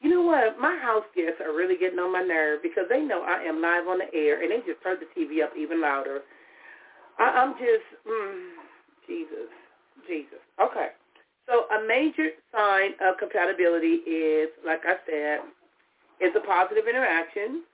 [0.00, 0.58] you know what?
[0.58, 3.86] My house guests are really getting on my nerve because they know I am live
[3.86, 6.20] on the air, and they just turned the TV up even louder.
[7.18, 8.56] I, I'm just, mm,
[9.06, 9.52] Jesus,
[10.08, 10.40] Jesus.
[10.56, 10.96] Okay.
[11.44, 15.44] So a major sign of compatibility is, like I said,
[16.22, 17.64] is a positive interaction.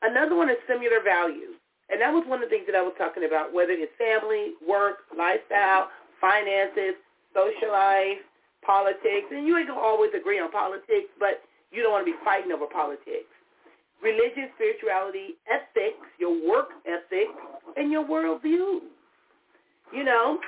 [0.00, 1.60] Another one is similar values.
[1.90, 4.58] And that was one of the things that I was talking about, whether it's family,
[4.64, 6.98] work, lifestyle, finances,
[7.30, 8.22] social life,
[8.64, 9.30] politics.
[9.30, 12.18] And you ain't going to always agree on politics, but you don't want to be
[12.24, 13.30] fighting over politics.
[14.02, 17.28] Religion, spirituality, ethics, your work ethic,
[17.76, 18.80] and your worldview.
[19.92, 20.38] You know,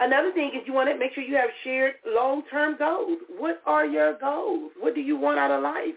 [0.00, 3.18] another thing is you want to make sure you have shared long-term goals.
[3.38, 4.72] What are your goals?
[4.80, 5.94] What do you want out of life?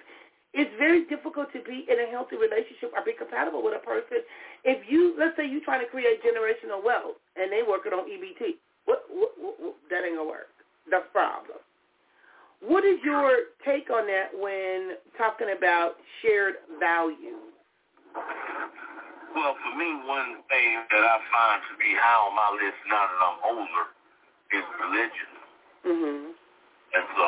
[0.54, 4.26] It's very difficult to be in a healthy relationship or be compatible with a person
[4.64, 8.58] if you, let's say you're trying to create generational wealth and they working on EBT.
[8.86, 10.50] What, what, what, what that ain't to work.
[10.90, 11.62] That's a problem.
[12.60, 17.40] What is your take on that when talking about shared value?
[19.32, 23.06] Well, for me, one thing that I find to be high on my list now
[23.08, 23.86] that I'm older
[24.52, 25.32] is religion.
[25.88, 26.22] Mm-hmm.
[26.36, 27.28] And so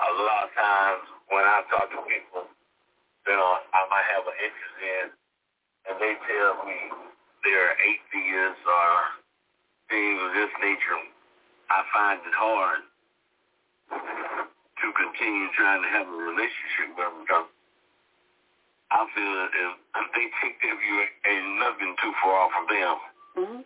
[0.00, 2.48] a lot of times when I talk to people
[3.26, 5.04] that I might have an interest in,
[5.90, 6.78] and they tell me
[7.44, 8.92] they're atheists or
[9.92, 10.96] things of this nature,
[11.68, 12.88] I find it hard
[13.90, 17.48] to continue trying to have a relationship with them because
[18.90, 22.96] I feel that if they take their view, ain't nothing too far from them.
[23.38, 23.62] Mm-hmm.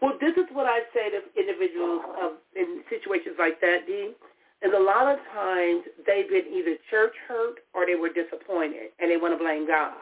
[0.00, 4.14] Well, this is what I say to individuals of, in situations like that, Dean,
[4.62, 9.10] is a lot of times they've been either church hurt or they were disappointed and
[9.10, 9.94] they want to blame God.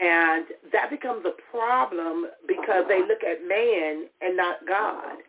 [0.00, 5.20] And that becomes a problem because they look at man and not God.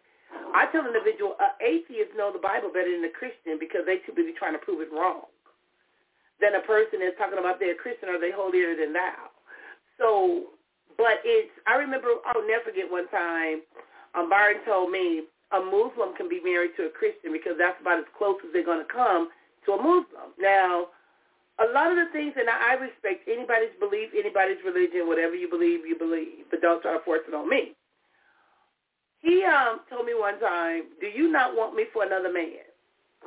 [0.53, 4.15] I tell individual, uh, atheists know the Bible better than a Christian because they too
[4.15, 5.27] busy trying to prove it wrong.
[6.39, 9.31] Than a person is talking about they're a Christian or they holier than thou.
[9.99, 10.57] So,
[10.97, 13.61] but it's, I remember, I'll never forget one time,
[14.15, 17.99] um, Byron told me a Muslim can be married to a Christian because that's about
[17.99, 19.29] as close as they're going to come
[19.65, 20.35] to a Muslim.
[20.39, 20.91] Now,
[21.59, 25.85] a lot of the things, and I respect anybody's belief, anybody's religion, whatever you believe,
[25.85, 27.77] you believe, but don't try to force it on me.
[29.21, 32.65] He um told me one time, "Do you not want me for another man?"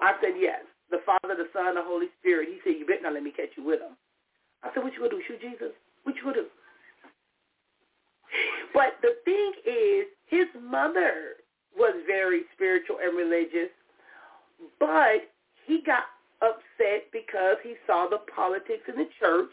[0.01, 2.49] I said, "Yes." The Father, the Son, the Holy Spirit.
[2.49, 3.97] He said, "You better not let me catch you with him."
[4.63, 5.23] I said, "What you gonna do?
[5.27, 5.73] Shoot Jesus?
[6.03, 6.51] What you gonna do?"
[8.73, 11.37] But the thing is, his mother
[11.77, 13.71] was very spiritual and religious,
[14.79, 15.31] but
[15.65, 16.05] he got
[16.43, 19.51] upset because he saw the politics in the church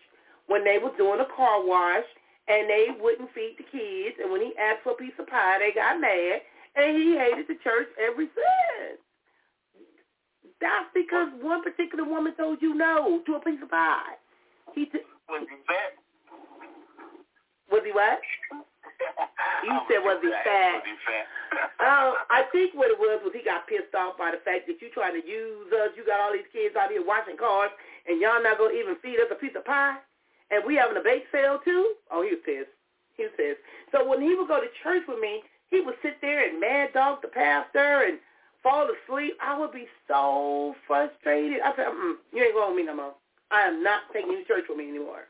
[0.47, 2.05] when they were doing a car wash
[2.47, 4.17] and they wouldn't feed the kids.
[4.21, 6.41] And when he asked for a piece of pie, they got mad,
[6.75, 8.99] and he hated the church ever since.
[10.59, 14.17] That's because one particular woman told you no to a piece of pie.
[14.73, 15.97] He t- was he fat?
[17.69, 18.19] Was he what?
[19.65, 20.81] You said was he fat?
[20.81, 21.25] Was he fat?
[21.81, 24.81] Oh, I think what it was was he got pissed off by the fact that
[24.81, 25.93] you trying to use us.
[25.97, 27.73] You got all these kids out here washing cars,
[28.05, 29.97] and y'all not gonna even feed us a piece of pie
[30.51, 31.95] and we having a bake sale too?
[32.11, 32.75] Oh, he was pissed.
[33.17, 33.61] He was pissed.
[33.91, 36.93] So when he would go to church with me, he would sit there and mad
[36.93, 38.19] dog the pastor and
[38.63, 39.33] fall asleep.
[39.41, 41.61] I would be so frustrated.
[41.63, 43.13] I said, mm, you ain't going with me no more.
[43.51, 45.27] I am not taking you to church with me anymore.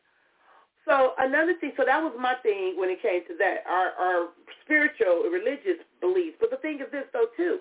[0.88, 4.30] So another thing, so that was my thing when it came to that, our, our
[4.66, 6.38] spiritual, religious beliefs.
[6.40, 7.60] But the thing is this, though, too.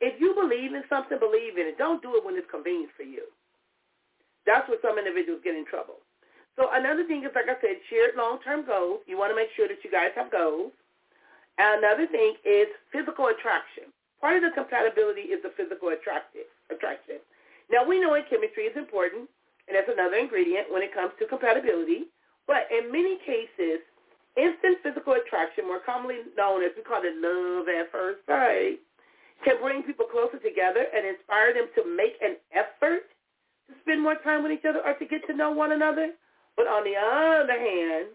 [0.00, 1.78] if you believe in something, believe in it.
[1.78, 3.22] Don't do it when it's convenient for you.
[4.46, 6.02] That's where some individuals get in trouble.
[6.56, 9.00] So another thing is, like I said, shared long-term goals.
[9.06, 10.72] You want to make sure that you guys have goals.
[11.58, 13.88] Another thing is physical attraction.
[14.20, 17.18] Part of the compatibility is the physical attraction.
[17.70, 19.28] Now, we know in chemistry is important,
[19.66, 22.12] and that's another ingredient when it comes to compatibility.
[22.46, 23.80] But in many cases,
[24.36, 28.78] instant physical attraction, more commonly known as we call it love at first sight,
[29.44, 33.10] can bring people closer together and inspire them to make an effort
[33.68, 36.12] to spend more time with each other or to get to know one another.
[36.56, 38.12] But on the other hand,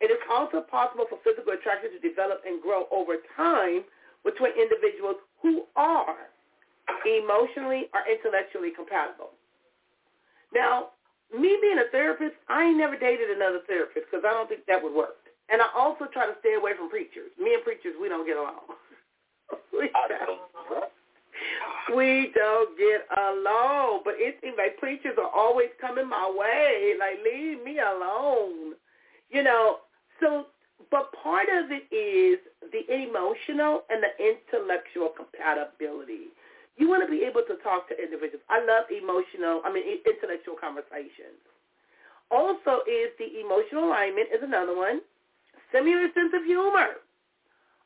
[0.00, 3.84] it is also possible for physical attraction to develop and grow over time
[4.24, 6.28] between individuals who are
[7.04, 9.36] emotionally or intellectually compatible.
[10.52, 10.96] Now,
[11.30, 14.82] me being a therapist, I ain't never dated another therapist because I don't think that
[14.82, 15.30] would work.
[15.48, 17.30] And I also try to stay away from preachers.
[17.38, 18.66] Me and preachers, we don't get along.
[19.72, 20.90] we, don't,
[21.96, 24.02] we don't get along.
[24.04, 26.94] But it seems like preachers are always coming my way.
[26.98, 28.74] Like, leave me alone.
[29.30, 29.78] You know,
[30.20, 30.46] so,
[30.90, 32.38] but part of it is
[32.72, 36.34] the emotional and the intellectual compatibility.
[36.76, 38.42] You want to be able to talk to individuals.
[38.48, 41.40] I love emotional, I mean, intellectual conversations.
[42.30, 45.00] Also is the emotional alignment is another one.
[45.72, 47.02] Similar sense of humor.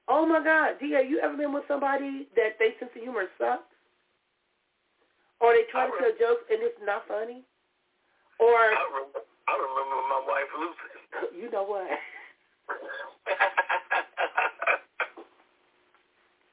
[0.09, 3.24] Oh my God, D, have you ever been with somebody that they sense of humor
[3.38, 3.64] sucks?
[5.40, 7.42] Or they try to tell jokes and it's not funny?
[8.38, 10.92] Or I remember, I remember my wife Lucy.
[11.40, 11.86] You know what?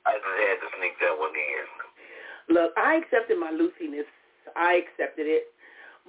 [0.06, 2.56] I just had to sneak that one in.
[2.56, 4.06] Look, I accepted my Luciness.
[4.56, 5.50] I accepted it.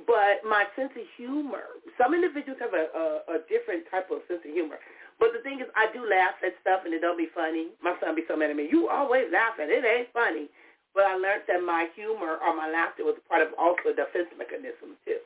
[0.06, 3.04] But my sense of humor, some individuals have a, a,
[3.36, 4.80] a different type of sense of humor.
[5.22, 7.70] But the thing is, I do laugh at stuff and it don't be funny.
[7.78, 8.66] My son be so mad at me.
[8.66, 9.70] You always laughing.
[9.70, 10.50] It ain't funny.
[10.98, 14.34] But I learned that my humor or my laughter was part of also a defense
[14.34, 15.22] mechanism too.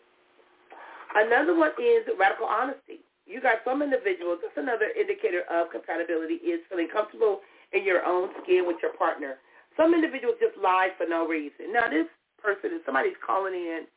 [1.17, 3.01] Another one is radical honesty.
[3.25, 7.41] You got some individuals, that's another indicator of compatibility is feeling comfortable
[7.73, 9.41] in your own skin with your partner.
[9.81, 11.73] Some individuals just lie for no reason.
[11.73, 13.89] Now, this person, if somebody's calling in,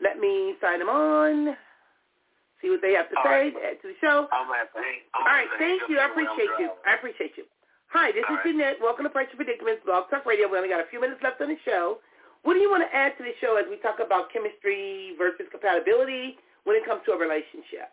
[0.00, 1.54] let me sign them on,
[2.62, 3.76] see what they have to All say right.
[3.82, 4.30] to the show.
[4.30, 4.70] I'm I'm
[5.12, 5.98] All right, thank you.
[5.98, 6.70] I appreciate you.
[6.86, 7.44] I appreciate you.
[7.90, 8.54] Hi, this All is right.
[8.54, 8.76] Jeanette.
[8.80, 10.48] Welcome to Pressure Predicaments, Blog Talk Radio.
[10.48, 11.98] We only got a few minutes left on the show.
[12.46, 15.46] What do you want to add to the show as we talk about chemistry versus
[15.50, 17.90] compatibility when it comes to a relationship?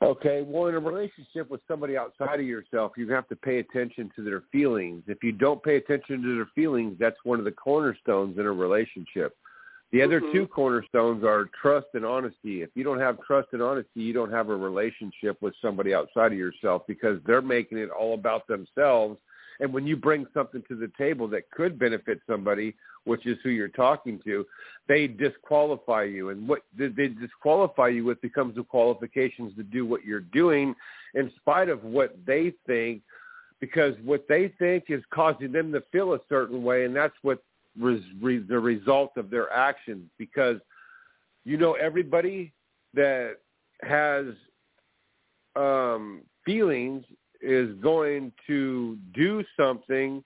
[0.00, 4.10] Okay, well, in a relationship with somebody outside of yourself, you have to pay attention
[4.14, 5.02] to their feelings.
[5.08, 8.52] If you don't pay attention to their feelings, that's one of the cornerstones in a
[8.52, 9.36] relationship.
[9.90, 10.32] The other mm-hmm.
[10.32, 12.62] two cornerstones are trust and honesty.
[12.62, 16.32] If you don't have trust and honesty, you don't have a relationship with somebody outside
[16.32, 19.18] of yourself because they're making it all about themselves.
[19.60, 22.74] And when you bring something to the table that could benefit somebody,
[23.04, 24.46] which is who you're talking to,
[24.86, 26.28] they disqualify you.
[26.28, 30.74] And what they disqualify you with becomes the qualifications to do what you're doing
[31.14, 33.02] in spite of what they think
[33.60, 37.42] because what they think is causing them to feel a certain way, and that's what
[37.80, 40.08] res, re, the result of their actions.
[40.18, 40.56] Because
[41.44, 42.52] you know everybody
[42.94, 43.36] that
[43.82, 44.26] has
[45.56, 47.04] um, feelings
[47.40, 50.24] is going to do something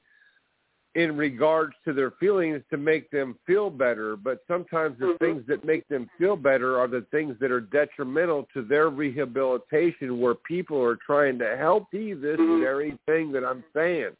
[0.94, 5.24] in regards to their feelings to make them feel better, but sometimes the mm-hmm.
[5.24, 10.20] things that make them feel better are the things that are detrimental to their rehabilitation
[10.20, 12.60] where people are trying to help you this mm-hmm.
[12.60, 14.10] very thing that I'm saying.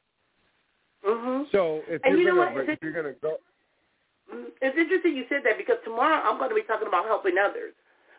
[1.07, 1.51] Mm-hmm.
[1.51, 3.39] So if and you're you gonna if you're gonna go
[4.33, 4.55] mm-hmm.
[4.61, 7.75] it's interesting you said that because tomorrow I'm going to be talking about helping others.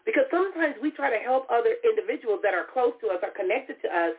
[0.05, 3.79] Because sometimes we try to help other individuals that are close to us, are connected
[3.83, 4.11] to us,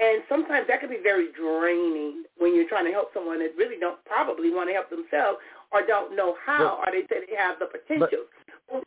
[0.00, 3.78] and sometimes that can be very draining when you're trying to help someone that really
[3.78, 5.38] don't probably want to help themselves
[5.72, 8.26] or don't know how but, or they say they have the potential.
[8.72, 8.82] But,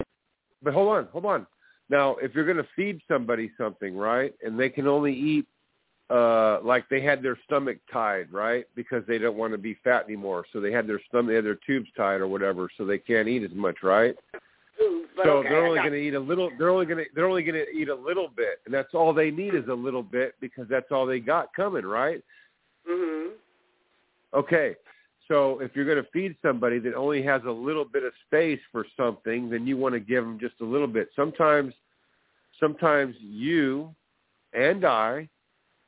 [0.62, 1.48] but hold on, hold on.
[1.90, 5.46] Now, if you're going to feed somebody something, right, and they can only eat
[6.10, 8.66] uh like they had their stomach tied, right?
[8.76, 10.46] Because they don't want to be fat anymore.
[10.52, 13.28] So they had their stomach they had their tubes tied or whatever, so they can't
[13.28, 14.16] eat as much, right?
[15.16, 16.50] but so okay, they're only going to eat a little.
[16.58, 19.14] They're only going to they're only going to eat a little bit, and that's all
[19.14, 22.24] they need is a little bit because that's all they got coming, right?
[22.90, 23.32] Mhm.
[24.34, 24.76] Okay.
[25.28, 28.60] So if you're going to feed somebody that only has a little bit of space
[28.72, 31.10] for something, then you want to give them just a little bit.
[31.16, 31.74] Sometimes,
[32.60, 33.96] sometimes you
[34.54, 35.30] and I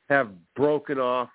[0.08, 1.28] have broken off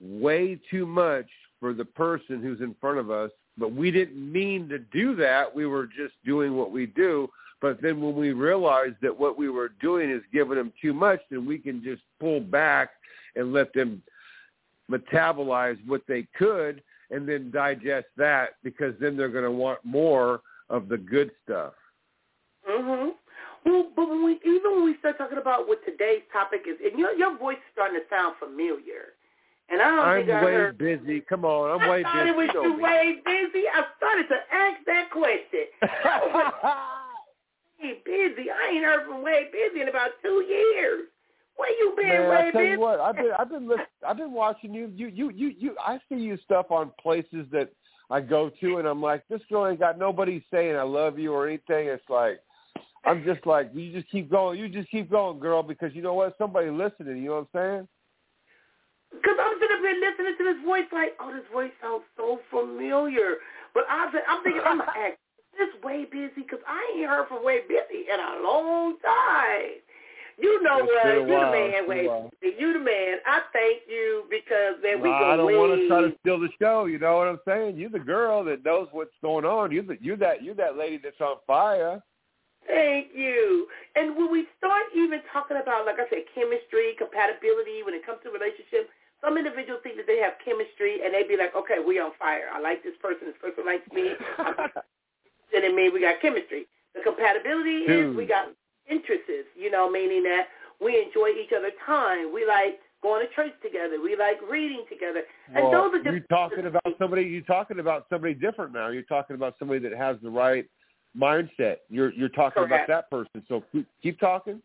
[0.00, 1.26] way too much
[1.58, 3.30] for the person who's in front of us
[3.60, 5.54] but we didn't mean to do that.
[5.54, 7.28] We were just doing what we do.
[7.60, 11.20] But then when we realized that what we were doing is giving them too much,
[11.30, 12.90] then we can just pull back
[13.36, 14.02] and let them
[14.90, 20.40] metabolize what they could and then digest that because then they're going to want more
[20.70, 21.74] of the good stuff.
[22.68, 23.14] Mhm.
[23.64, 26.98] Well, but when we even when we start talking about what today's topic is, and
[26.98, 29.14] your your voice is starting to sound familiar.
[29.68, 30.78] And I don't I'm think I way heard.
[30.78, 31.20] busy.
[31.20, 32.28] Come on, I'm I way thought busy.
[32.30, 33.64] it was You you way busy.
[33.68, 35.66] I started to ask that question.
[37.82, 38.50] Way busy.
[38.50, 41.04] I ain't heard from Way busy in about two years.
[41.56, 42.72] Where you been, Man, Way I tell busy?
[42.72, 44.90] you what, I've been I've been listen, I've been watching you.
[44.94, 45.76] You you you you.
[45.78, 47.70] I see you stuff on places that
[48.10, 51.32] I go to, and I'm like, this girl ain't got nobody saying I love you
[51.32, 51.88] or anything.
[51.88, 52.40] It's like.
[53.04, 53.92] I'm just like you.
[53.92, 54.58] Just keep going.
[54.58, 56.36] You just keep going, girl, because you know what?
[56.38, 57.18] Somebody listening.
[57.18, 57.88] You know what I'm saying?
[59.10, 62.38] Because I'm sitting up here listening to this voice like, oh, this voice sounds so
[62.50, 63.36] familiar.
[63.74, 65.16] But I said, I'm thinking, I'm going to ask,
[65.58, 66.46] this Way busy?
[66.46, 69.82] Because I ain't heard from Way busy in a long time.
[70.38, 71.14] You know It's what?
[71.14, 72.56] You the man, It's been a Way busy.
[72.60, 73.18] You the man.
[73.26, 75.56] I thank you because, man, we Nah, go I don't way.
[75.56, 76.84] want to try to steal the show.
[76.84, 77.76] You know what I'm saying?
[77.76, 79.72] You're the girl that knows what's going on.
[79.72, 82.00] You're the, you're that you're that lady that's on fire.
[82.66, 83.66] Thank you.
[83.96, 88.20] And when we start even talking about, like I said, chemistry, compatibility, when it comes
[88.24, 92.00] to relationships, some individuals think that they have chemistry and they be like, okay, we
[92.00, 92.48] on fire.
[92.52, 93.28] I like this person.
[93.28, 94.16] This person likes me.
[95.52, 96.64] then it means we got chemistry.
[96.94, 98.48] The compatibility is we got
[98.88, 100.48] interests, you know, meaning that
[100.80, 102.32] we enjoy each other's time.
[102.32, 104.00] We like going to church together.
[104.02, 105.22] We like reading together.
[105.54, 107.22] And well, those are you're talking about somebody.
[107.22, 108.88] You're talking about somebody different now.
[108.88, 110.66] You're talking about somebody that has the right
[111.16, 111.76] mindset.
[111.88, 112.88] You're you're talking Correct.
[112.88, 113.44] about that person.
[113.48, 114.60] So keep, keep talking.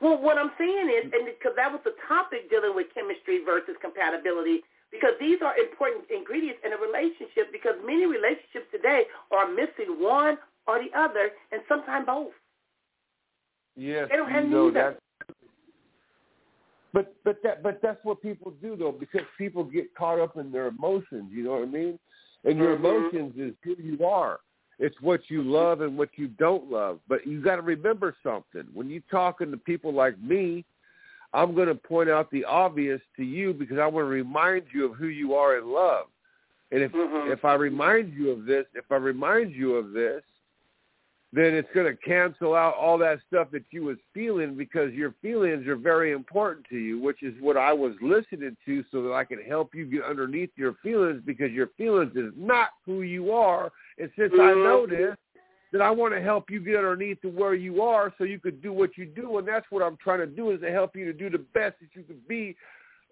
[0.00, 3.74] Well, what I'm saying is, and because that was the topic dealing with chemistry versus
[3.80, 4.60] compatibility,
[4.92, 7.50] because these are important ingredients in a relationship.
[7.52, 10.36] Because many relationships today are missing one
[10.66, 12.32] or the other, and sometimes both.
[13.76, 14.98] Yes, They don't have you know neither.
[16.92, 20.50] But but that but that's what people do though because people get caught up in
[20.50, 21.30] their emotions.
[21.30, 21.98] You know what I mean?
[22.44, 22.76] And your Mhm.
[22.76, 24.40] emotions is who you are.
[24.78, 27.00] It's what you love and what you don't love.
[27.08, 28.64] But you got to remember something.
[28.72, 30.64] When you're talking to people like me,
[31.34, 34.86] I'm going to point out the obvious to you because I want to remind you
[34.86, 36.06] of who you are in love.
[36.70, 37.30] And if Mhm.
[37.32, 40.22] if I remind you of this, if I remind you of this,
[41.32, 45.14] then it's going to cancel out all that stuff that you was feeling because your
[45.20, 49.12] feelings are very important to you, which is what I was listening to so that
[49.12, 53.32] I can help you get underneath your feelings because your feelings is not who you
[53.32, 53.70] are.
[53.98, 54.90] And since I know Mhm.
[54.90, 55.16] this,
[55.70, 58.62] then I want to help you get underneath to where you are so you could
[58.62, 59.36] do what you do.
[59.36, 61.78] And that's what I'm trying to do is to help you to do the best
[61.80, 62.56] that you could be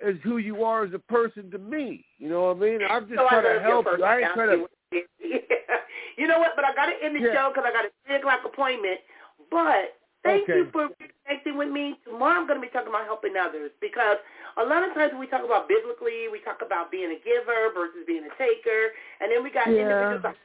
[0.03, 2.07] as who you are as a person to me.
[2.17, 2.81] You know what I mean?
[2.89, 4.05] I'm just so trying to help you.
[4.05, 4.69] I ain't trying to
[6.17, 6.53] you know what?
[6.57, 7.33] But I got to end the Yeah.
[7.33, 9.01] show because I got a three o'clock appointment.
[9.51, 12.01] But thank you for connecting with me.
[12.05, 14.19] Tomorrow I'm going to be talking about helping others because
[14.57, 17.71] a lot of times when we talk about biblically, we talk about being a giver
[17.75, 19.87] versus being a taker, and then we got Yeah.
[19.87, 20.37] individuals like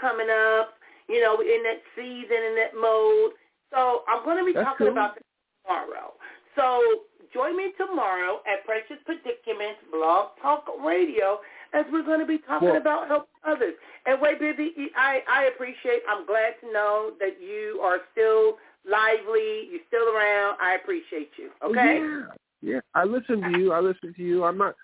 [0.00, 3.34] coming up, you know, in that season, in that mode.
[3.70, 4.96] So I'm going to be That's talking cool.
[4.96, 5.24] about that
[5.64, 6.14] tomorrow.
[6.56, 11.40] So join me tomorrow at Precious Predicaments Blog Talk Radio
[11.72, 13.74] as we're going to be talking Well- about helping others.
[14.06, 14.72] And wait, busy.
[14.96, 16.02] I I appreciate.
[16.08, 18.56] I'm glad to know that you are still
[18.88, 19.68] lively.
[19.70, 20.56] You're still around.
[20.60, 21.50] I appreciate you.
[21.60, 22.00] Oh, okay.
[22.00, 22.24] Yeah,
[22.62, 22.80] yeah.
[22.94, 23.72] I listen to you.
[23.72, 24.44] I listen to you.
[24.44, 24.74] I'm not.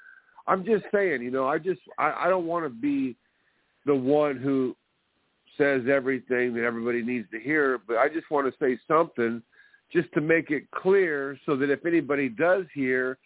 [0.47, 1.23] I'm just saying.
[1.23, 1.81] You know, I just.
[1.99, 3.17] I, I don't want to be
[3.87, 4.77] the one who
[5.57, 9.43] says everything that everybody needs to hear, but I just want to say something,
[9.91, 13.17] just to make it clear, so that if anybody does hear,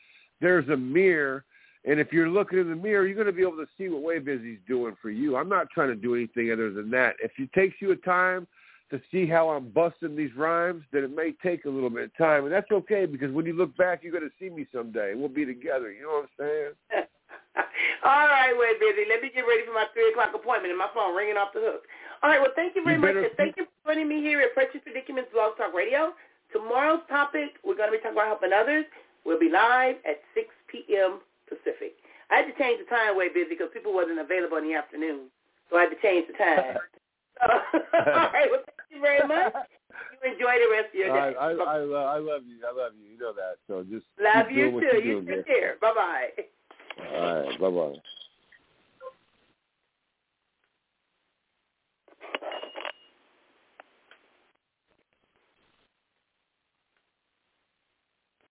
[0.41, 1.45] there's a mirror.
[1.85, 4.03] And if you're looking in the mirror, you're going to be able to see what
[4.03, 5.37] Way Busy's doing for you.
[5.37, 7.17] I'm not trying to do anything other than that.
[7.23, 8.47] If it takes you a time
[8.91, 12.17] to see how I'm busting these rhymes, then it may take a little bit of
[12.19, 15.15] time, and that's okay because when you look back, you're going to see me someday.
[15.15, 15.93] We'll be together.
[15.93, 17.07] You know what I'm saying?
[18.05, 19.09] All right, wait, busy.
[19.09, 21.61] Let me get ready for my three o'clock appointment, and my phone ringing off the
[21.61, 21.83] hook.
[22.23, 22.41] All right.
[22.41, 24.81] Well, thank you very You much, and thank you for joining me here at Precious
[24.83, 26.13] Predicaments Blog Talk Radio.
[26.53, 28.85] Tomorrow's topic, we're going to be talking about helping others.
[29.25, 31.21] We'll be live at 6 p.m.
[31.51, 31.99] Pacific.
[32.31, 35.27] I had to change the time way busy because people wasn't available in the afternoon,
[35.69, 36.79] so I had to change the time.
[37.43, 37.51] so,
[38.15, 39.53] all right, well, thank you very much.
[40.15, 41.35] You enjoy the rest of your day.
[41.35, 42.63] I, I, I, love, I love you.
[42.63, 43.13] I love you.
[43.13, 43.59] You know that.
[43.67, 45.03] So just love you too.
[45.03, 45.77] You take care.
[45.81, 46.29] Bye bye.
[47.13, 47.61] All right.
[47.61, 48.01] Bye bye.